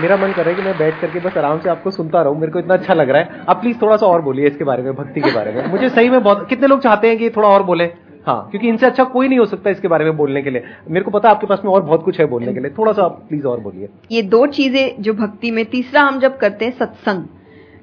मेरा 0.00 0.16
मन 0.16 0.32
कर 0.32 0.42
रहा 0.42 0.50
है 0.50 0.54
कि 0.54 0.62
मैं 0.62 0.78
बैठ 0.78 1.00
करके 1.00 1.20
बस 1.20 1.36
आराम 1.36 1.58
से 1.60 1.70
आपको 1.70 1.90
सुनता 1.90 2.22
रहूँ, 2.22 2.38
मेरे 2.40 2.52
को 2.52 2.58
इतना 2.58 2.74
अच्छा 2.74 2.94
लग 2.94 3.10
रहा 3.10 3.22
है। 3.22 3.44
आप 3.48 3.60
प्लीज़ 3.60 3.76
थोड़ा 3.82 3.96
सा 3.96 4.06
और 4.06 4.22
बोलिए 4.22 4.46
इसके 4.46 4.64
बारे 4.64 4.82
में, 4.82 4.94
भक्ति 4.94 5.20
के 5.20 5.32
बारे 5.34 5.52
में। 5.52 5.66
मुझे 5.66 5.88
सही 5.88 6.10
में 6.10 6.22
बहुत, 6.22 6.48
कितने 6.48 6.66
लोग 6.66 6.80
चाहते 6.80 7.08
हैं 7.08 7.18
कि 7.18 7.30
थोड़ा 7.30 7.48
और 7.48 7.62
बोले? 7.62 8.09
हाँ 8.26 8.48
क्योंकि 8.50 8.68
इनसे 8.68 8.86
अच्छा 8.86 9.04
कोई 9.04 9.28
नहीं 9.28 9.38
हो 9.38 9.46
सकता 9.46 9.70
इसके 9.70 9.88
बारे 9.88 10.04
में 10.04 10.16
बोलने 10.16 10.42
के 10.42 10.50
लिए। 10.50 10.64
मेरे 10.88 11.04
को 11.04 11.10
पता 11.10 11.30
आपके 11.30 11.46
पास 11.46 11.62
में 11.64 11.72
और 11.72 11.82
बहुत 11.82 12.04
कुछ 12.04 12.20
है 12.20 12.26
बोलने 12.26 12.54
के 12.54 12.60
लिए। 12.60 12.70
थोड़ा 12.70 12.92
सा 12.92 13.02
आप 13.02 13.24
प्लीज़ 13.28 13.46
और 13.46 13.60
बोलिए। 13.60 13.88
ये 14.12 14.22
दो 14.22 14.46
चीज़ें 14.46 15.02
जो 15.02 15.14
भक्ति 15.14 15.50
में, 15.50 15.64
तीसरा 15.64 16.02
हम 16.02 16.20
जब 16.20 16.38
करते 16.38 16.64
हैं 16.64 16.72
सत्संग, 16.72 17.24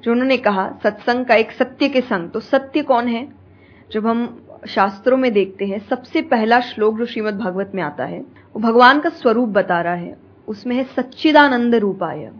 जो 0.04 0.12
उन्होंने 0.12 0.36
कहा, 0.36 0.72
सत्संग 0.82 1.24
का 1.24 1.34
एक 1.34 1.52
सत्य 1.52 1.88
के 1.88 2.00
संग। 2.00 2.30
तो 2.30 2.40
सत्य 2.40 2.82
कौन 2.82 3.08
है? 3.08 3.28
जब 3.92 4.06
हम 4.06 4.42
शास्त्रों 4.68 5.16
में 5.16 5.32
देखते 5.32 5.64
हैं, 5.66 5.78
सबसे 5.78 6.22
पहला 6.22 6.60
श्लोक 6.60 6.98
जो 6.98 7.06
श्रीमद 7.06 7.34
भागवत 7.34 7.72
में 7.74 7.82
आता 7.82 8.04
है, 8.04 8.20
वो 8.20 8.60
भगवान 8.60 9.00
का 9.00 9.08
स्वरूप 9.08 9.48
बता 9.48 9.80
रहा 9.80 9.94
है। 9.94 10.16
उसमें 10.48 10.76
है 10.76 10.84
सच्चिदानंद 10.84 11.74
रूपाय। 11.74 12.30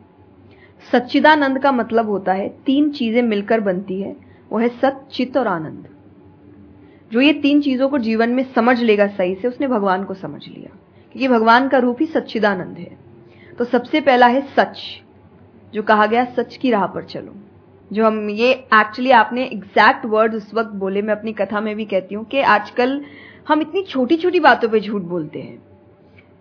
सच्चिदानंद 0.93 1.59
का 1.59 1.73
मतलब 1.73 2.09
होता 2.09 2.33
है, 2.33 2.49
तीन 2.49 2.91
चीज़ें 2.91 3.23
मिलकर 3.23 3.61
बनती 3.61 4.01
है, 4.01 4.17
वो 4.53 4.59
है 4.59 4.69
सत 4.69 5.05
सचित 5.11 5.37
और 5.37 5.47
आनंद। 5.47 5.85
जो 7.13 7.21
ये 7.21 7.33
तीन 7.33 7.61
चीज़ों 7.61 7.89
को 7.89 7.99
जीवन 7.99 8.31
में 8.31 8.53
समझ 8.55 8.81
लेगा 8.83 9.07
सही 9.07 9.35
से, 9.35 9.49
उसने 9.49 9.67
भगवान 9.67 10.05
को 10.05 10.15
समझ 10.15 10.49
लिया। 10.49 10.79
क्योंकि 11.13 11.29
भगवान 11.29 11.69
का 11.69 11.79
रूप 11.79 11.97
ही 12.01 12.07
सच्चिदानंद 12.07 12.77
है। 12.79 12.99
तो 13.59 13.65
सबसे 13.65 14.01
पहला 14.01 14.27
है 14.27 14.41
सच, 14.41 15.03
जो 15.75 15.83
कहा 15.83 16.07
गया 16.07 16.25
सच 16.25 16.57
की 16.57 16.71
राह 16.71 16.87
पर 16.87 17.05
चलो। 17.05 17.35
जो 17.93 18.07
हम 18.07 18.31
ये 18.31 18.53
एक्चुअली 18.53 19.11
आपने 19.11 19.45
एग्जैक्ट 19.45 20.07
वर्ड 20.07 20.35
उस 20.35 20.55
वक्त 20.55 20.71
बोले, 20.71 21.03
मैं 21.03 21.15
अपनी 21.15 21.33
कथा 21.33 21.61
में 21.61 21.77
भी 21.77 21.85
कहती 21.85 22.15
हूँ 22.15 22.25
कि 22.25 22.41
आजकल 22.41 23.05
हम 23.49 23.61
इतनी 23.61 23.83
छोटी 23.83 24.17
छोटी 24.17 24.41
बातों 24.41 24.69
पे 24.69 24.81
झूठ 24.81 25.03
बोलते 25.03 25.39
हैं 25.39 25.63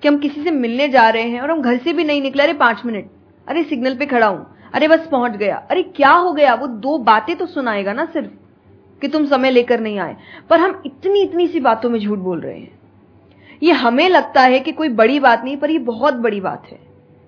कि 0.02 0.08
हम 0.08 0.18
किसी 0.18 0.44
से 0.44 0.52
मिलने 0.52 0.90
जा 0.90 1.10
रहे 1.10 1.24
हैं 1.24 1.42
और 1.42 1.52
हम 1.52 1.62
घर 1.62 1.78
से 1.78 1.94
भी 1.94 2.04
नहीं 2.04 2.22
निकले। 2.22 2.44
अरे, 2.44 2.54
पाँच 2.54 2.82
मिनट। 2.86 3.10
अरे, 3.48 3.64
सिग्नल 3.64 3.96
पे 3.96 4.06
खड़ा 4.06 4.28
हूँ। 4.28 4.56
अरे, 4.74 4.88
बस 4.88 5.08
पहुँच 5.12 5.32
गया। 5.32 5.56
अरे, 5.56 5.84
क्या 5.84 6.12
हो 6.12 6.34
गया? 6.34 6.54
वो 6.54 6.68
दो 6.68 6.98
बातें 6.98 7.36
तो 7.36 7.46
सुनाएगा 7.46 7.94
ना 7.94 8.06
सिर्फ़। 8.06 8.47
कि 9.02 9.08
तुम 9.08 9.26
समय 9.26 9.52
लेकर 9.52 9.80
नहीं 9.80 10.00
आए। 10.00 10.16
पर 10.50 10.60
हम 10.60 10.82
इतनी 10.86 11.22
इतनी 11.22 11.48
सी 11.48 11.60
बातों 11.60 11.90
में 11.90 12.00
झूठ 12.00 12.20
बोल 12.20 12.40
रहे 12.40 12.58
हैं। 12.60 12.80
ये 13.64 13.72
हमें 13.72 14.10
लगता 14.10 14.42
है 14.42 14.60
कि 14.60 14.72
कोई 14.72 14.90
बड़ी 14.90 15.20
बात 15.20 15.44
नहीं, 15.44 15.58
पर 15.58 15.72
ये 15.72 15.80
बहुत 15.80 16.14
बड़ी 16.14 16.42
बात 16.42 16.64
है 16.72 16.80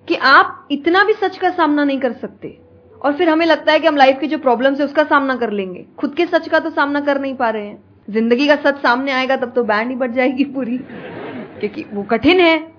कि 0.07 0.15
आप 0.15 0.67
इतना 0.71 1.03
भी 1.03 1.13
सच 1.13 1.37
का 1.37 1.49
सामना 1.49 1.83
नहीं 1.83 1.99
कर 1.99 2.13
सकते। 2.13 2.57
और 3.01 3.13
फिर 3.13 3.29
हमें 3.29 3.45
लगता 3.45 3.71
है 3.71 3.79
कि 3.79 3.87
हम 3.87 3.97
लाइफ 3.97 4.19
की 4.19 4.27
जो 4.27 4.37
प्रॉब्लम्स 4.37 4.79
है, 4.79 4.85
उसका 4.85 5.03
सामना 5.03 5.35
कर 5.35 5.51
लेंगे। 5.51 5.85
खुद 5.97 6.13
के 6.13 6.25
सच 6.25 6.47
का 6.49 6.59
तो 6.59 6.69
सामना 6.69 6.99
कर 6.99 7.21
नहीं 7.21 7.35
पा 7.35 7.49
रहे 7.49 7.65
हैं। 7.65 7.83
ज़िंदगी 8.09 8.47
का 8.47 8.55
सच 8.55 8.77
सामने 8.77 9.11
आएगा, 9.11 9.35
तब 9.35 9.51
तो 9.55 9.63
बैंड 9.63 9.89
ही 9.89 9.95
बढ़ 9.95 10.11
जाएगी 10.11 10.43
पूरी। 10.43 10.77
क्योंकि 11.59 11.85
वो 11.93 12.03
कठिन 12.03 12.39
है। 12.39 12.71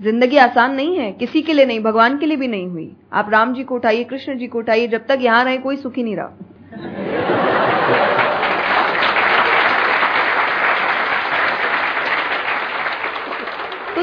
ज़िंदगी 0.00 0.36
आसान 0.36 0.74
नहीं 0.74 0.98
है। 0.98 1.12
किसी 1.12 1.42
के 1.42 1.52
लिए 1.52 1.66
नहीं, 1.66 1.80
भगवान 1.80 2.18
के 2.18 2.26
लिए 2.26 2.36
भी 2.36 2.48
नहीं 2.48 2.66
हुई। 2.66 2.96
आप 3.12 3.30
राम 3.30 3.54
जी 3.54 3.64
को 3.64 3.74
उठाइए, 3.74 4.04
कृष्ण 4.04 4.38
जी 4.38 4.46
को 4.46 4.58
उठाइए, 4.58 4.86
जब 4.88 5.06
तक 5.06 5.18
यहाँ 5.20 5.44
रहे, 5.44 5.56
कोई 5.56 5.76
सुखी 5.76 6.02
नहीं 6.02 6.16
रहा। 6.16 7.39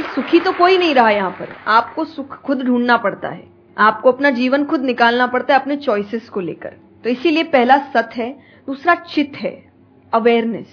तो 0.01 0.13
सुखी 0.13 0.39
तो 0.39 0.51
कोई 0.51 0.77
नहीं 0.77 0.95
रहा 0.95 1.09
यहाँ 1.09 1.31
पर। 1.31 1.49
आपको 1.67 2.05
सुख 2.05 2.41
खुद 2.41 2.61
ढूंढना 2.61 2.97
पड़ता 2.97 3.29
है। 3.29 3.47
आपको 3.77 4.11
अपना 4.11 4.29
जीवन 4.29 4.65
खुद 4.65 4.81
निकालना 4.81 5.27
पड़ता 5.27 5.53
है 5.53 5.59
अपने 5.59 5.75
चॉइसेस 5.75 6.29
को 6.29 6.39
लेकर। 6.39 6.69
तो 7.03 7.09
इसीलिए 7.09 7.43
पहला 7.43 7.77
सत 7.77 8.09
है, 8.15 8.39
दूसरा 8.67 8.95
चित 8.95 9.33
है 9.35 9.71
अवेयरनेस 10.13 10.67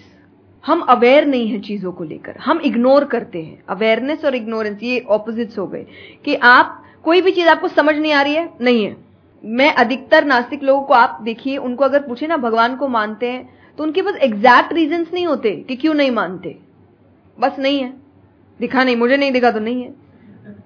हम 0.67 0.81
अवेयर 0.81 1.27
नहीं 1.27 1.49
है 1.49 1.61
चीज़ों 1.61 1.93
को 1.93 2.05
लेकर। 2.05 2.37
हम 2.37 2.59
इग्नोर 2.59 3.05
करते 3.05 3.43
हैं। 3.43 3.65
अवेयरनेस 3.69 4.25
और 4.25 4.35
इग्नोरेंस 4.35 4.83
ये 4.83 5.01
ऑपोजिट्स 5.01 5.59
हो 5.59 5.67
गए। 5.67 5.87
कि 6.25 6.35
आप, 6.35 6.85
कोई 7.05 7.21
भी 7.21 7.33
चीज़ 7.33 7.49
आपको 7.49 7.69
समझ 7.69 7.97
नहीं 7.97 8.13
आ 8.13 8.23
रही 8.23 8.35
है, 8.35 8.51
नहीं 8.61 8.85
है। 8.85 8.97
मैं 9.45 9.75
अधिकतर 9.75 10.25
नास्तिक 10.25 10.63
लोगों 10.63 10.83
को 10.83 10.95
आप 10.95 11.19
देखिए, 11.23 11.57
उनको 11.57 11.85
अगर 11.85 12.03
पूछे 12.03 12.27
ना, 12.27 12.37
भगवान 12.37 12.77
को 12.77 12.89
मानते 12.89 13.31
हैं 13.31 13.55
तो 13.79 13.85
उनके 13.85 14.03
पास 14.03 14.15
एग्जैक्ट 14.17 14.73
रीजंस 14.73 15.11
नहीं 15.15 15.27
होते 15.27 15.51
कि 15.51 15.77
क्यों 15.77 15.95
नहीं 15.95 16.11
मानते। 16.11 16.59
बस 17.41 17.57
नहीं 17.59 17.81
है। 17.81 18.04
दिखा 18.61 18.85
नहीं 18.85 18.97
मुझे 18.97 19.17
नहीं 19.17 19.33
दिखा 19.33 19.51
तो 19.51 19.61
नहीं 19.61 19.83
है। 19.83 20.05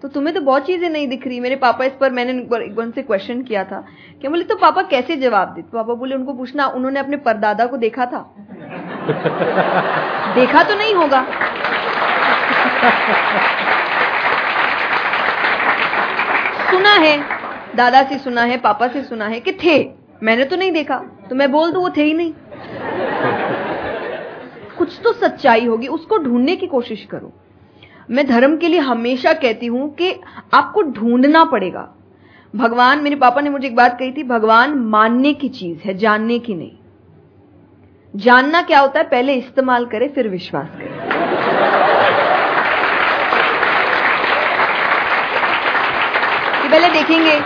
तो 0.03 0.09
तुम्हें 0.09 0.35
तो 0.35 0.41
बहुत 0.41 0.67
चीज़ें 0.67 0.91
नहीं 0.91 1.09
दिख 1.09 1.27
रही। 1.27 1.41
मेरे 1.41 1.57
पापा 1.57 1.85
इस 1.85 1.93
पर 2.01 2.11
मैंने 2.11 2.33
एक 2.33 2.93
से 2.95 3.03
क्वेश्चन 3.03 3.43
किया 3.43 3.65
था 3.65 3.85
कि 4.23 4.29
बोले 4.29 4.45
तो 4.45 4.57
पापा 4.57 4.83
कैसे 4.83 5.17
जवाब 5.17 5.49
दे? 5.49 5.63
तो 5.63 5.69
पापा 5.69 5.95
बोले 5.95 6.15
उनको 6.15 6.33
पूछना 6.33 6.67
उन्होंने 6.67 7.01
अपने 7.01 7.17
परदादा 7.17 7.67
को 7.67 7.77
देखा 7.77 8.07
था। 8.07 8.19
देखा 10.35 10.63
तो 10.63 10.75
नहीं 10.75 10.95
होगा। 10.95 11.27
सुना 16.71 16.91
है 16.91 17.25
दादा 17.77 18.03
से 18.03 18.19
सुना 18.19 18.43
है 18.43 18.59
पापा 18.59 18.89
से 18.89 19.05
सुना 19.05 19.27
है 19.27 19.41
कि 19.41 19.59
थे। 19.65 19.91
मैंने 20.23 20.45
तो 20.45 20.57
नहीं 20.57 20.73
देखा 20.73 21.05
तो 21.31 21.35
मैं 21.35 21.53
बोल 21.53 21.73
दू 21.73 21.81
वो 21.81 21.91
थे 21.91 22.03
ही 22.03 22.15
नहीं। 22.15 22.33
कुछ 24.79 25.01
तो 25.05 25.13
सच्चाई 25.13 25.67
होगी 25.67 25.87
उसको 25.87 26.19
ढूँढने 26.19 26.57
की 26.57 26.67
कोशिश 26.67 27.09
करो। 27.11 27.33
मैं 28.11 28.27
धर्म 28.27 28.57
के 28.57 28.69
लिए 28.69 28.81
हमेशा 28.81 29.33
कहती 29.33 29.67
हूँ 29.67 29.89
कि 29.95 30.13
आपको 30.55 30.83
ढूंढना 30.83 31.45
पड़ेगा। 31.45 31.89
भगवान, 32.57 33.03
मेरे 33.03 33.17
पापा 33.17 33.41
ने 33.41 33.51
मुझे 33.51 33.67
एक 33.69 33.75
बात 33.77 33.99
कही 33.99 34.13
थी, 34.13 34.23
भगवान 34.23 34.75
मानने 34.75 35.33
की 35.33 35.49
चीज़ 35.49 35.79
है, 35.79 35.95
जानने 35.95 36.39
की 36.39 36.55
नहीं। 36.55 36.71
जानना 38.15 38.63
क्या 38.63 38.81
होता 38.81 39.01
है, 39.01 39.09
पहले 39.09 39.35
इस्तेमाल 39.35 39.87
करे, 39.87 40.09
फिर 40.09 40.29
विश्वास 40.29 40.69
करे। 40.69 40.97
पहले 46.71 46.89
देखेंगे, 46.89 47.39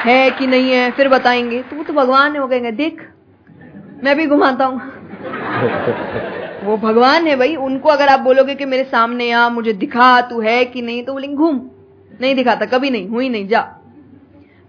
है 0.00 0.30
कि 0.30 0.46
नहीं 0.46 0.70
है, 0.70 0.90
फिर 0.90 1.08
बताएँगे 1.08 1.62
तो 1.62 1.76
वो 1.76 1.82
तो 1.82 1.92
भगवान 1.92 2.34
है, 2.34 2.40
वो 2.40 2.48
कहेंगे, 2.48 2.72
देख, 2.72 3.08
मैं 4.04 4.16
भी 4.16 4.26
घुमाता 4.26 4.64
हूँ। 4.64 4.80
वो 6.68 6.76
भगवान 6.76 7.26
है 7.26 7.36
भाई, 7.36 7.54
उनको 7.56 7.88
अगर 7.88 8.08
आप 8.08 8.20
बोलोगे 8.20 8.54
कि 8.54 8.64
मेरे 8.64 8.84
सामने 8.84 9.30
आ, 9.30 9.48
मुझे 9.48 9.72
दिखा, 9.72 10.20
तू 10.20 10.40
है 10.40 10.64
कि 10.64 10.82
नहीं 10.82 11.02
तो 11.02 11.12
बोलेंगे 11.12 11.36
घूम। 11.36 11.60
नहीं 12.20 12.34
दिखाता, 12.34 12.66
कभी 12.66 12.90
नहीं, 12.90 13.08
हुई 13.08 13.28
नहीं, 13.28 13.48
जा। 13.48 13.60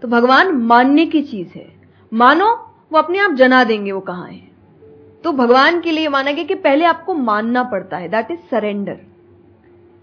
तो 0.02 0.08
भगवान 0.08 0.52
मानने 0.52 1.06
की 1.06 1.22
चीज़ 1.22 1.48
है। 1.56 1.68
मानो, 2.12 2.48
वो 2.92 2.98
अपने 2.98 3.20
आप 3.20 3.32
जना 3.32 3.64
देंगे 3.64 3.92
वो 3.92 4.00
कहाँ 4.00 4.28
है। 4.28 4.48
तो 5.24 5.32
भगवान 5.32 5.80
के 5.82 5.92
लिए 5.92 6.08
माना 6.08 6.32
गया 6.32 6.44
कि 6.44 6.56
पहले 6.56 6.86
आपको 6.86 7.14
मानना 7.14 7.64
पड़ता 7.64 7.98
है 7.98 8.10
दैट 8.10 8.32
इज़ 8.32 8.40
सरेंडर 8.52 8.98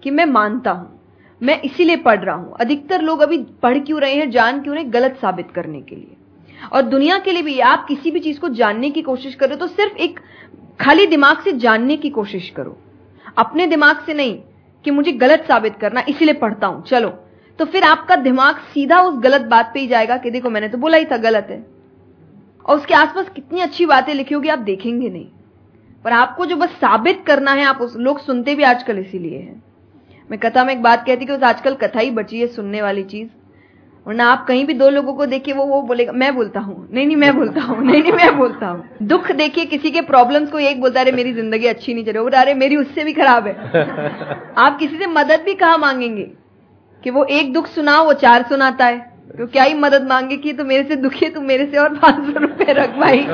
कि 0.02 0.11
मैं 0.11 0.26
मानता 0.26 0.70
हूँ, 0.70 1.00
मैं 1.40 1.61
इसीलिए 1.62 1.96
पढ़ 1.96 2.18
रहा 2.18 2.35
हूँ। 2.35 2.54
अधिकतर 2.61 3.02
लोग 3.02 3.20
अभी 3.20 3.38
पढ़ 3.62 3.78
क्यों 3.78 4.00
रहे 4.00 4.14
हैं, 4.14 4.30
जान 4.30 4.61
क्यों 4.62 4.74
रहे 4.74 4.85
गलत 4.85 5.18
साबित 5.22 5.50
करने 5.50 5.80
के 5.80 5.96
लिए। 5.96 6.16
और 6.72 6.82
दुनिया 6.82 7.18
के 7.18 7.32
लिए 7.32 7.42
भी, 7.42 7.59
आप 7.61 7.87
किसी 7.88 8.11
भी 8.11 8.20
चीज़ 8.20 8.40
को 8.40 8.48
जानने 8.48 8.90
की 8.90 9.02
कोशिश 9.02 9.35
करो 9.35 9.56
तो 9.56 9.66
सिर्फ़ 9.66 9.96
एक 9.96 10.20
खाली 10.81 11.07
दिमाग 11.07 11.39
से 11.39 11.53
जानने 11.53 11.97
की 11.97 12.11
कोशिश 12.11 12.51
करो। 12.51 12.77
अपने 13.39 13.67
दिमाग 13.67 14.05
से 14.07 14.15
नहीं 14.15 14.39
कि 14.85 14.91
मुझे 14.91 15.12
गलत 15.12 15.45
साबित 15.49 15.77
करना, 15.77 16.03
इसीलिए 16.09 16.35
पढ़ता 16.35 16.67
हूँ। 16.67 16.83
चलो 16.85 17.09
तो 17.59 17.65
फिर 17.65 17.85
आपका 17.85 18.17
दिमाग 18.17 18.57
सीधा 18.75 19.01
उस 19.01 19.19
गलत 19.19 19.41
बात 19.41 19.71
पे 19.75 19.81
ही 19.81 19.87
जाएगा 19.87 20.17
कि 20.17 20.31
देखो 20.31 20.51
मैंने 20.51 20.69
तो 20.69 20.79
बोला 20.79 20.99
ही 20.99 21.05
था 21.05 21.17
गलत 21.17 21.47
है। 21.51 21.67
और 22.67 22.77
उसके 22.77 22.95
आसपास 22.95 23.29
कितनी 23.29 23.61
अच्छी 23.61 23.87
बातें 23.87 24.15
लिखी 24.15 24.35
होगी, 24.35 24.49
आप 24.49 24.59
देखेंगे 24.59 25.09
नहीं। 25.09 25.27
पर 26.05 26.12
आपको 26.12 26.47
जो 26.47 26.57
बस 26.57 26.69
साबित 26.69 27.23
करना 27.27 27.53
है, 27.53 27.65
आप 27.65 27.79
उस 27.81 27.97
लोग 27.97 28.21
सुनते 28.21 28.55
भी 28.55 28.62
आजकल 28.62 28.99
इसीलिए 28.99 29.39
है। 29.39 29.62
मैं 30.31 30.39
कथा 30.41 30.65
में 30.65 30.73
एक 30.75 30.83
बात 30.83 31.07
कहती 31.07 31.27
कि 31.27 31.33
उस 31.33 31.43
आजकल 31.43 31.75
कथा 31.75 32.01
ही 32.01 32.11
बची 32.11 32.41
है 32.41 32.47
सुनने 32.47 32.83
वाली 32.83 33.03
चीज़। 33.03 33.29
वरना 34.07 34.27
आप 34.27 34.47
कहीं 34.47 34.66
भी 34.66 34.75
दो 34.75 34.90
लोगों 34.90 35.14
को 35.14 35.27
देखिए 35.27 35.55
वो 35.55 35.64
वो 35.64 35.83
बोलेगा 35.83 36.12
मैं 36.12 36.35
बोलता 36.35 36.61
हूँ। 36.61 36.88
नहीं 36.92 37.07
नहीं 37.07 37.16
मैं 37.16 37.37
बोलता 37.37 37.61
हूँ। 37.61 37.85
नहीं 37.85 38.03
नहीं 38.03 38.12
मैं 38.12 38.38
बोलता 38.38 38.66
हूँ। 38.66 38.88
दुख 39.03 39.33
देखिए 39.33 39.64
किसी 39.64 39.90
के 39.90 40.01
प्रॉब्लम्स 40.01 40.51
को 40.51 40.59
एक 40.59 40.81
बोलता 40.81 41.01
है 41.01 41.12
मेरी 41.12 41.33
ज़िंदगी 41.33 41.66
अच्छी 41.66 41.95
नहीं 41.95 42.05
चल। 42.05 42.12
रही 42.12 42.40
अरे 42.40 42.55
मेरी 42.55 42.77
उससे 42.77 43.05
भी 43.05 43.12
खराब 43.12 43.47
है। 43.47 43.53
आप 44.59 44.79
किसी 44.79 44.99
से 44.99 45.07
मदद 45.07 45.42
भी 45.45 45.55
कहा 45.55 45.77
मांगेंगे? 45.77 46.31
कि 47.05 47.11
वो 47.11 47.25
एक 47.25 47.53
दुख 47.53 47.66
सुनाओ 47.66 48.05
वो 48.05 48.12
चार 48.12 48.42
सुनाता 48.42 48.87
है। 48.87 48.99
तो 49.38 49.47
क्या 49.47 49.62
ही 49.62 49.75
मदद 49.75 50.07
मांगे 50.09 50.37
कि 50.37 50.53
तो 50.53 50.64
मेरे 50.64 50.85
से 50.85 50.97
दुखी 50.97 51.25
है 51.27 51.33
तू 51.33 51.40
मेरे 51.40 51.66
से 51.66 51.77
और 51.77 51.95
पाँच 51.95 52.14
सौ 52.14 52.40
रुपए 52.40 52.73
रख 52.73 52.90
भाई। 52.90 53.27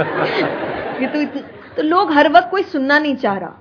कि 0.95 1.07
तू 1.07 1.41
तो 1.77 1.83
लोग 1.83 2.13
हर 2.13 2.29
वक्त 2.29 2.49
कोई 2.51 2.63
सुनना 2.63 2.99
नहीं 2.99 3.17
चाह 3.17 3.39
रहा। 3.39 3.59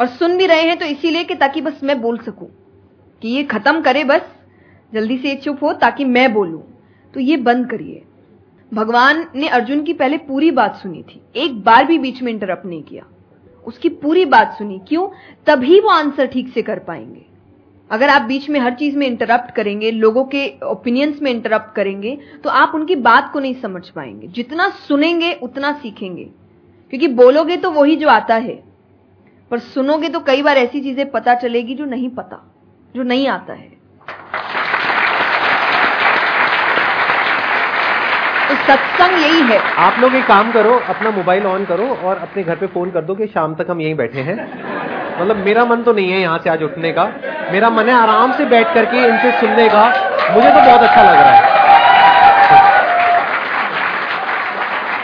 और 0.00 0.06
सुन 0.06 0.36
भी 0.36 0.46
रहे 0.46 0.62
हैं 0.62 0.78
तो 0.78 0.84
इसीलिए 0.84 1.24
कि 1.24 1.34
ताकि 1.34 1.60
बस 1.60 1.80
मैं 1.82 2.00
बोल 2.00 2.18
सकूँ 2.18 2.48
कि 3.22 3.28
ये 3.28 3.42
खत्म 3.44 3.80
करे 3.80 4.04
बस। 4.04 4.20
जल्दी 4.94 5.18
से 5.18 5.34
चुप 5.34 5.58
हो 5.62 5.72
ताकि 5.72 6.04
मैं 6.04 6.34
बोलूँ। 6.34 6.62
तो 7.14 7.20
ये 7.20 7.36
बंद 7.36 7.70
करिए। 7.70 8.02
भगवान 8.74 9.26
ने 9.34 9.48
अर्जुन 9.48 9.82
की 9.82 9.92
पहले 9.92 10.18
पूरी 10.18 10.50
बात 10.50 10.76
सुनी 10.76 11.02
थी। 11.02 11.20
एक 11.36 11.60
बार 11.60 11.84
भी 11.84 11.98
बीच 11.98 12.22
में 12.22 12.32
इंटरप्ट 12.32 12.66
नहीं 12.66 12.82
किया। 12.82 13.04
उसकी 13.66 13.88
पूरी 13.88 14.24
बात 14.24 14.52
सुनी। 14.52 14.80
क्यों? 14.88 15.08
तभी 15.46 15.80
वो 15.80 15.88
आंसर 15.88 16.26
ठीक 16.26 16.48
से 16.48 16.62
कर 16.62 16.78
पाएँगे। 16.78 17.22
अगर 17.90 18.08
आप 18.08 18.22
बीच 18.22 18.48
में 18.50 18.60
हर 18.60 18.74
चीज़ 18.74 18.96
में 18.96 19.06
इंटरप्ट 19.06 19.54
करेंगे, 19.54 19.90
लोगों 19.90 20.24
के 20.24 20.52
ओपिनियंस 20.64 21.22
में 21.22 21.30
इंटरप्ट 21.30 21.76
करेंगे 21.76 22.18
तो 22.44 22.50
आप 22.50 22.72
उनकी 22.74 22.96
बात 22.96 23.32
को 23.32 23.40
नहीं 23.40 23.54
समझ 23.54 23.88
पाएँगे। 23.88 24.26
जितना 24.26 24.68
सुनेंगे, 24.70 25.32
उतना 25.32 25.72
सीखेंगे। 25.72 26.24
क्योंकि 26.90 27.08
बोलोगे 27.08 27.56
तो 27.56 27.70
वही 27.70 27.96
जो 27.96 28.08
आता 28.08 28.34
है। 28.34 28.62
पर 29.50 29.58
सुनोगे 29.58 30.08
तो 30.08 30.20
कई 30.20 30.42
बार 30.42 30.58
ऐसी 30.58 30.80
चीज़ें 30.80 31.10
पता 31.10 31.34
चलेगी 31.34 31.74
जो 31.74 31.84
नहीं 31.84 32.08
पता, 32.08 32.54
जो 32.96 33.02
नहीं 33.02 33.28
आता 33.28 33.52
है। 33.52 33.71
तो 38.52 38.56
सत्संग 38.62 39.20
यही 39.20 39.42
है। 39.42 39.58
आप 39.78 39.98
लोग 40.00 40.14
एक 40.14 40.24
काम 40.26 40.50
करो 40.52 40.72
अपना 40.88 41.10
मोबाइल 41.10 41.46
ऑन 41.46 41.64
करो 41.64 41.86
और 42.04 42.16
अपने 42.18 42.42
घर 42.42 42.56
पे 42.56 42.66
फ़ोन 42.66 42.90
कर 42.90 43.02
दो 43.02 43.14
कि 43.14 43.26
शाम 43.26 43.54
तक 43.54 43.66
हम 43.70 43.80
यहीं 43.80 43.94
बैठे 43.94 44.20
हैं। 44.20 44.34
मतलब 45.20 45.36
मेरा 45.36 45.64
मन 45.64 45.82
तो 45.82 45.92
नहीं 45.92 46.10
है 46.12 46.20
यहाँ 46.20 46.38
से 46.38 46.50
आज 46.50 46.62
उठने 46.62 46.92
का। 46.92 47.04
मेरा 47.52 47.70
मन 47.70 47.88
है 47.88 47.94
आराम 47.94 48.32
से 48.32 48.44
बैठ 48.44 48.74
करके 48.74 49.04
इनसे 49.06 49.30
सुनने 49.40 49.68
का। 49.68 49.84
मुझे 50.34 50.48
तो 50.48 50.60
बहुत 50.60 50.80
अच्छा 50.80 51.02
लग 51.02 51.20
रहा 51.20 51.30
है। 51.30 51.50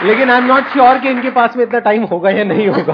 लेकिन 0.03 0.29
आई 0.31 0.37
एम 0.37 0.45
नॉट 0.45 0.63
श्योर 0.63 0.97
कि 0.97 1.09
इनके 1.09 1.29
पास 1.29 1.55
में 1.57 1.63
इतना 1.63 1.79
टाइम 1.79 2.03
होगा 2.03 2.29
या 2.29 2.43
नहीं 2.43 2.67
होगा। 2.67 2.93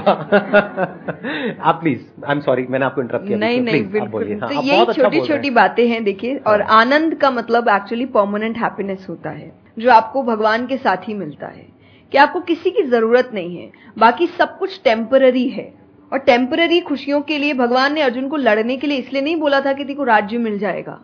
आप 1.62 1.78
प्लीज़ 1.82 2.00
आई 2.26 2.34
एम 2.34 2.40
सॉरी 2.40 2.66
मैंने 2.70 2.84
आपको 2.84 3.00
इंटरप्ट 3.02 3.26
किया। 3.26 3.38
नहीं 3.38 3.60
नहीं 3.60 3.84
बिल्कुल 3.90 4.38
हाँ, 4.42 4.48
तो 4.48 4.54
यही 4.54 4.80
अच्छा 4.80 5.02
छोटी 5.02 5.20
छोटी 5.20 5.50
बातें 5.50 5.86
हैं 5.88 6.02
देखिए 6.04 6.40
और 6.46 6.62
हाँ। 6.62 6.80
आनंद 6.80 7.14
का 7.14 7.30
मतलब 7.30 7.68
एक्चुअली 7.68 8.06
परमानेंट 8.16 8.58
हैप्पीनेस 8.58 9.06
होता 9.08 9.30
है। 9.30 9.65
जो 9.78 9.90
आपको 9.90 10.22
भगवान 10.22 10.66
के 10.66 10.76
साथ 10.76 10.96
ही 10.96 11.14
मिलता 11.14 11.46
है। 11.46 11.76
कि 12.12 12.18
आपको 12.18 12.40
किसी 12.40 12.70
की 12.70 12.82
ज़रूरत 12.82 13.30
नहीं 13.34 13.56
है। 13.56 13.72
बाकी 13.98 14.26
सब 14.26 14.58
कुछ 14.58 14.80
टेम्पररी 14.84 15.48
है। 15.48 15.74
और 16.12 16.18
टेम्पररी 16.18 16.80
खुशियों 16.80 17.20
के 17.20 17.38
लिए 17.38 17.54
भगवान 17.54 17.94
ने 17.94 18.00
अर्जुन 18.00 18.28
को 18.28 18.36
लड़ने 18.36 18.76
के 18.76 18.86
लिए 18.86 18.98
इसलिए 18.98 19.22
नहीं 19.22 19.36
बोला 19.36 19.60
था 19.60 19.72
कि 19.72 19.84
तेको 19.84 20.04
राज्य 20.04 20.38
मिल 20.38 20.58
जाएगा। 20.58 21.00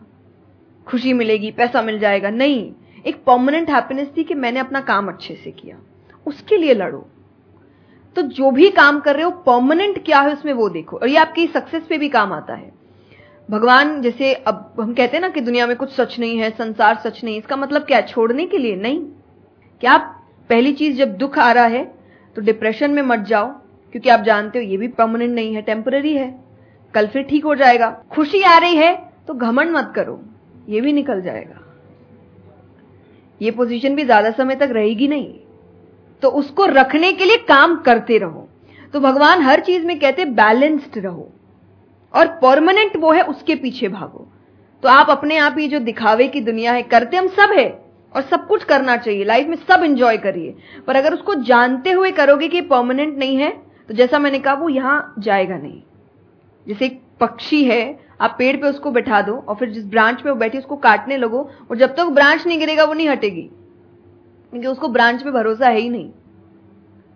खुशी 0.87 1.13
मिलेगी, 1.13 1.51
पैसा 1.51 1.83
मिल 1.83 1.99
जाएगा। 1.99 2.31
नहीं। 2.31 2.73
एक 3.07 3.17
परमानेंट 3.25 3.71
हैप्पीनेस 3.71 4.11
थी 4.17 4.25
कि 4.25 4.35
मैंने 4.35 4.61
अपना 4.61 4.81
काम 4.81 5.09
अच्छे 5.09 5.35
से 5.35 5.51
किया। 5.51 5.79
उसके 6.27 6.57
लिए 6.57 6.75
लड़ो। 6.75 7.09
तो 8.17 8.23
जो 8.23 8.51
भी 8.51 8.71
काम 8.71 9.01
कर 9.01 9.15
रहे 9.15 9.25
हो 9.25 9.31
परमानेंट 9.31 10.05
क्या 10.05 10.21
है 10.21 10.33
उसमें 10.33 10.53
वो 10.53 10.69
देखो। 10.69 10.97
और 10.97 11.09
ये 11.09 11.17
आपकी 11.17 11.47
सक्सेस 11.47 11.83
पे 11.83 11.99
भी 11.99 12.09
काम 12.09 12.33
आता 12.33 12.55
है। 12.55 12.82
भगवान 13.49 14.01
जैसे 14.03 14.33
अब 14.35 14.75
हम 14.81 14.93
कहते 14.95 15.17
हैं 15.17 15.21
ना 15.21 15.29
कि 15.29 15.41
दुनिया 15.41 15.67
में 15.67 15.77
कुछ 15.77 15.93
सच 15.93 16.19
नहीं 16.19 16.39
है, 16.39 16.51
संसार 16.51 17.01
सच 17.05 17.23
नहीं, 17.25 17.37
इसका 17.39 17.57
मतलब 17.57 17.83
क्या 17.83 17.99
है? 17.99 18.07
छोड़ने 18.07 18.47
के 18.47 18.59
लिए 18.59 18.77
नहीं। 18.77 19.01
क्या 19.81 19.97
पहली 20.51 20.73
चीज़ 20.73 20.97
जब 20.99 21.17
दुख 21.17 21.39
आ 21.39 21.51
रहा 21.53 21.67
है 21.67 21.85
तो 22.37 22.43
डिप्रेशन 22.43 22.91
में 22.91 23.03
मत 23.05 23.21
जाओ, 23.21 23.49
क्योंकि 23.95 24.09
आप 24.09 24.21
जानते 24.23 24.59
हो 24.59 24.65
ये 24.65 24.77
भी 24.77 24.89
परमानेंट 24.91 25.35
नहीं 25.35 25.55
है 25.55 25.63
टेम्पररी 25.63 26.15
है। 26.15 26.29
कल 26.95 27.07
फिर 27.07 27.23
ठीक 27.23 27.45
हो 27.45 27.55
जाएगा। 27.55 27.91
खुशी 28.11 28.43
आ 28.43 28.57
रही 28.59 28.77
है 28.77 28.95
तो 29.27 29.35
घमंड 29.35 29.71
मत 29.71 29.93
करो। 29.97 30.21
ये 30.69 30.81
भी 30.81 30.93
निकल 30.93 31.21
जाएगा। 31.23 31.59
ये 33.41 33.51
पोजीशन 33.51 33.95
भी 33.95 34.05
ज़्यादा 34.05 34.31
समय 34.33 34.55
तक 34.55 34.71
रहेगी 34.73 35.09
नहीं। 35.09 35.33
तो 36.23 36.29
उसको 36.31 36.67
रखने 36.67 37.13
के 37.13 37.25
लिए 37.25 37.37
काम 37.49 37.77
करते 37.83 38.19
रहो। 38.19 38.49
तो 38.95 39.01
भगवान 39.01 39.43
हर 39.43 39.61
चीज़ 39.61 39.87
में 39.87 39.99
कहते 39.99 40.25
बैलेंस्ड 40.25 40.99
रहो। 40.99 41.31
और 42.15 42.29
परमानेंट 42.43 42.97
वो 42.97 43.13
है 43.13 43.23
उसके 43.23 43.55
पीछे 43.55 43.89
भागो। 43.89 44.29
तो 44.83 44.89
आप 44.89 45.11
अपने 45.11 45.37
आप 45.37 45.57
ही 45.59 45.69
जो 45.69 45.79
दिखावे 45.79 46.29
की 46.29 46.41
दुनिया 46.41 46.73
है, 46.73 46.83
करते 46.83 47.17
हम 47.17 47.29
सब 47.29 47.53
है 47.53 47.69
और 48.15 48.23
सब 48.23 48.47
कुछ 48.47 48.65
करना 48.65 48.97
चाहिए 48.97 49.25
लाइफ 49.25 49.49
में 49.49 49.57
सब 49.69 49.85
इंजॉय 49.85 50.17
करिए। 50.17 50.55
पर 50.87 50.97
अगर 50.97 51.15
उसको 51.15 51.35
जानते 51.35 51.91
हुए 51.91 52.11
करोगे 52.11 52.49
कि 52.49 52.61
परमानेंट 52.61 53.19
नहीं 53.19 53.37
है 53.37 53.51
तो 53.89 53.95
जैसा 53.95 54.19
मैंने 54.19 54.39
कहा, 54.39 54.55
वो 54.55 54.69
यहाँ 54.69 55.15
जाएगा 55.19 55.57
नहीं। 55.57 55.81
जैसे 56.67 56.85
एक 56.85 57.01
पक्षी 57.21 57.65
है, 57.65 57.99
आप 58.21 58.35
पेड़ 58.39 58.57
पे 58.57 58.69
उसको 58.69 58.91
बैठा 58.91 59.21
दो 59.23 59.33
और 59.39 59.55
फिर 59.55 59.71
जिस 59.71 59.85
ब्रांच 59.85 60.21
पे 60.21 60.31
वो 60.31 60.37
बैठी 60.37 60.59
उसको 60.59 60.77
काटने 60.77 61.17
लगो 61.17 61.39
और 61.71 61.77
जब 61.77 61.87
तक 61.87 61.97
तो 61.97 62.11
ब्रांच 62.11 62.47
नहीं 62.47 62.59
गिरेगा, 62.59 62.85
वो 62.85 62.95
नहीं 62.95 63.09
हटेगी। 63.09 63.43
क्योंकि 63.43 64.67
उसको 64.67 64.89
ब्रांच 64.89 65.23
पे 65.23 65.31
भरोसा 65.31 65.69
है 65.69 65.79
ही 65.79 65.89
नहीं। 65.89 66.11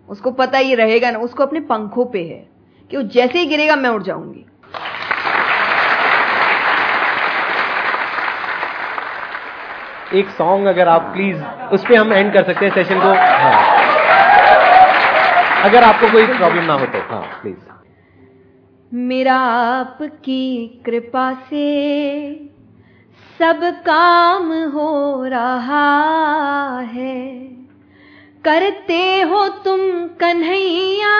उसको 0.09 0.31
पता 0.31 0.59
ये 0.59 0.75
रहेगा 0.75 1.11
ना, 1.11 1.19
उसको 1.19 1.43
अपने 1.43 1.59
पंखों 1.59 2.05
पे 2.05 2.23
है 2.23 2.47
कि 2.91 2.97
वो 2.97 3.03
जैसे 3.03 3.39
ही 3.39 3.45
गिरेगा, 3.45 3.75
मैं 3.75 3.89
उड़ 3.89 4.03
जाऊँगी। 4.03 4.45
एक 10.13 10.29
सॉन्ग 10.29 10.67
अगर 10.67 10.87
आप 10.87 11.01
प्लीज़ 11.13 11.43
उस 11.73 11.83
पर 11.85 11.95
हम 11.95 12.13
एंड 12.13 12.33
कर 12.33 12.43
सकते 12.43 12.65
हैं 12.65 12.73
सेशन 12.73 12.99
को। 12.99 13.07
हाँ 13.07 13.75
अगर 15.63 15.83
आपको 15.83 16.11
कोई 16.11 16.25
प्रॉब्लम 16.27 16.63
ना 16.63 16.73
हो 16.73 16.85
तो। 16.85 16.99
हाँ 17.09 17.21
प्लीज़ 17.41 17.57
मेरा 18.91 19.35
आपकी 19.35 20.67
कृपा 20.85 21.31
से 21.49 21.65
सब 23.39 23.63
काम 23.85 24.51
हो 24.73 25.23
रहा 25.25 26.79
है। 26.93 27.17
करते 28.45 29.01
हो 29.21 29.47
तुम 29.65 29.79
कन्हैया 30.21 31.15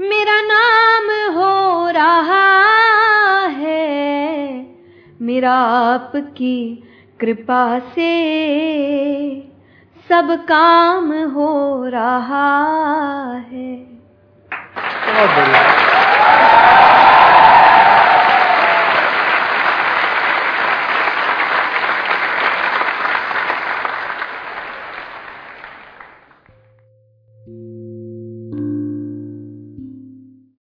मेरा 0.00 0.40
नाम 0.40 1.36
हो 1.36 1.88
रहा 1.88 3.46
है। 3.46 4.66
मेरा 5.22 5.52
आपकी 5.52 6.84
कृपा 7.20 7.78
से 7.78 8.10
सब 10.08 10.44
काम 10.48 11.12
हो 11.30 11.84
रहा 11.84 12.48
है। 13.52 13.76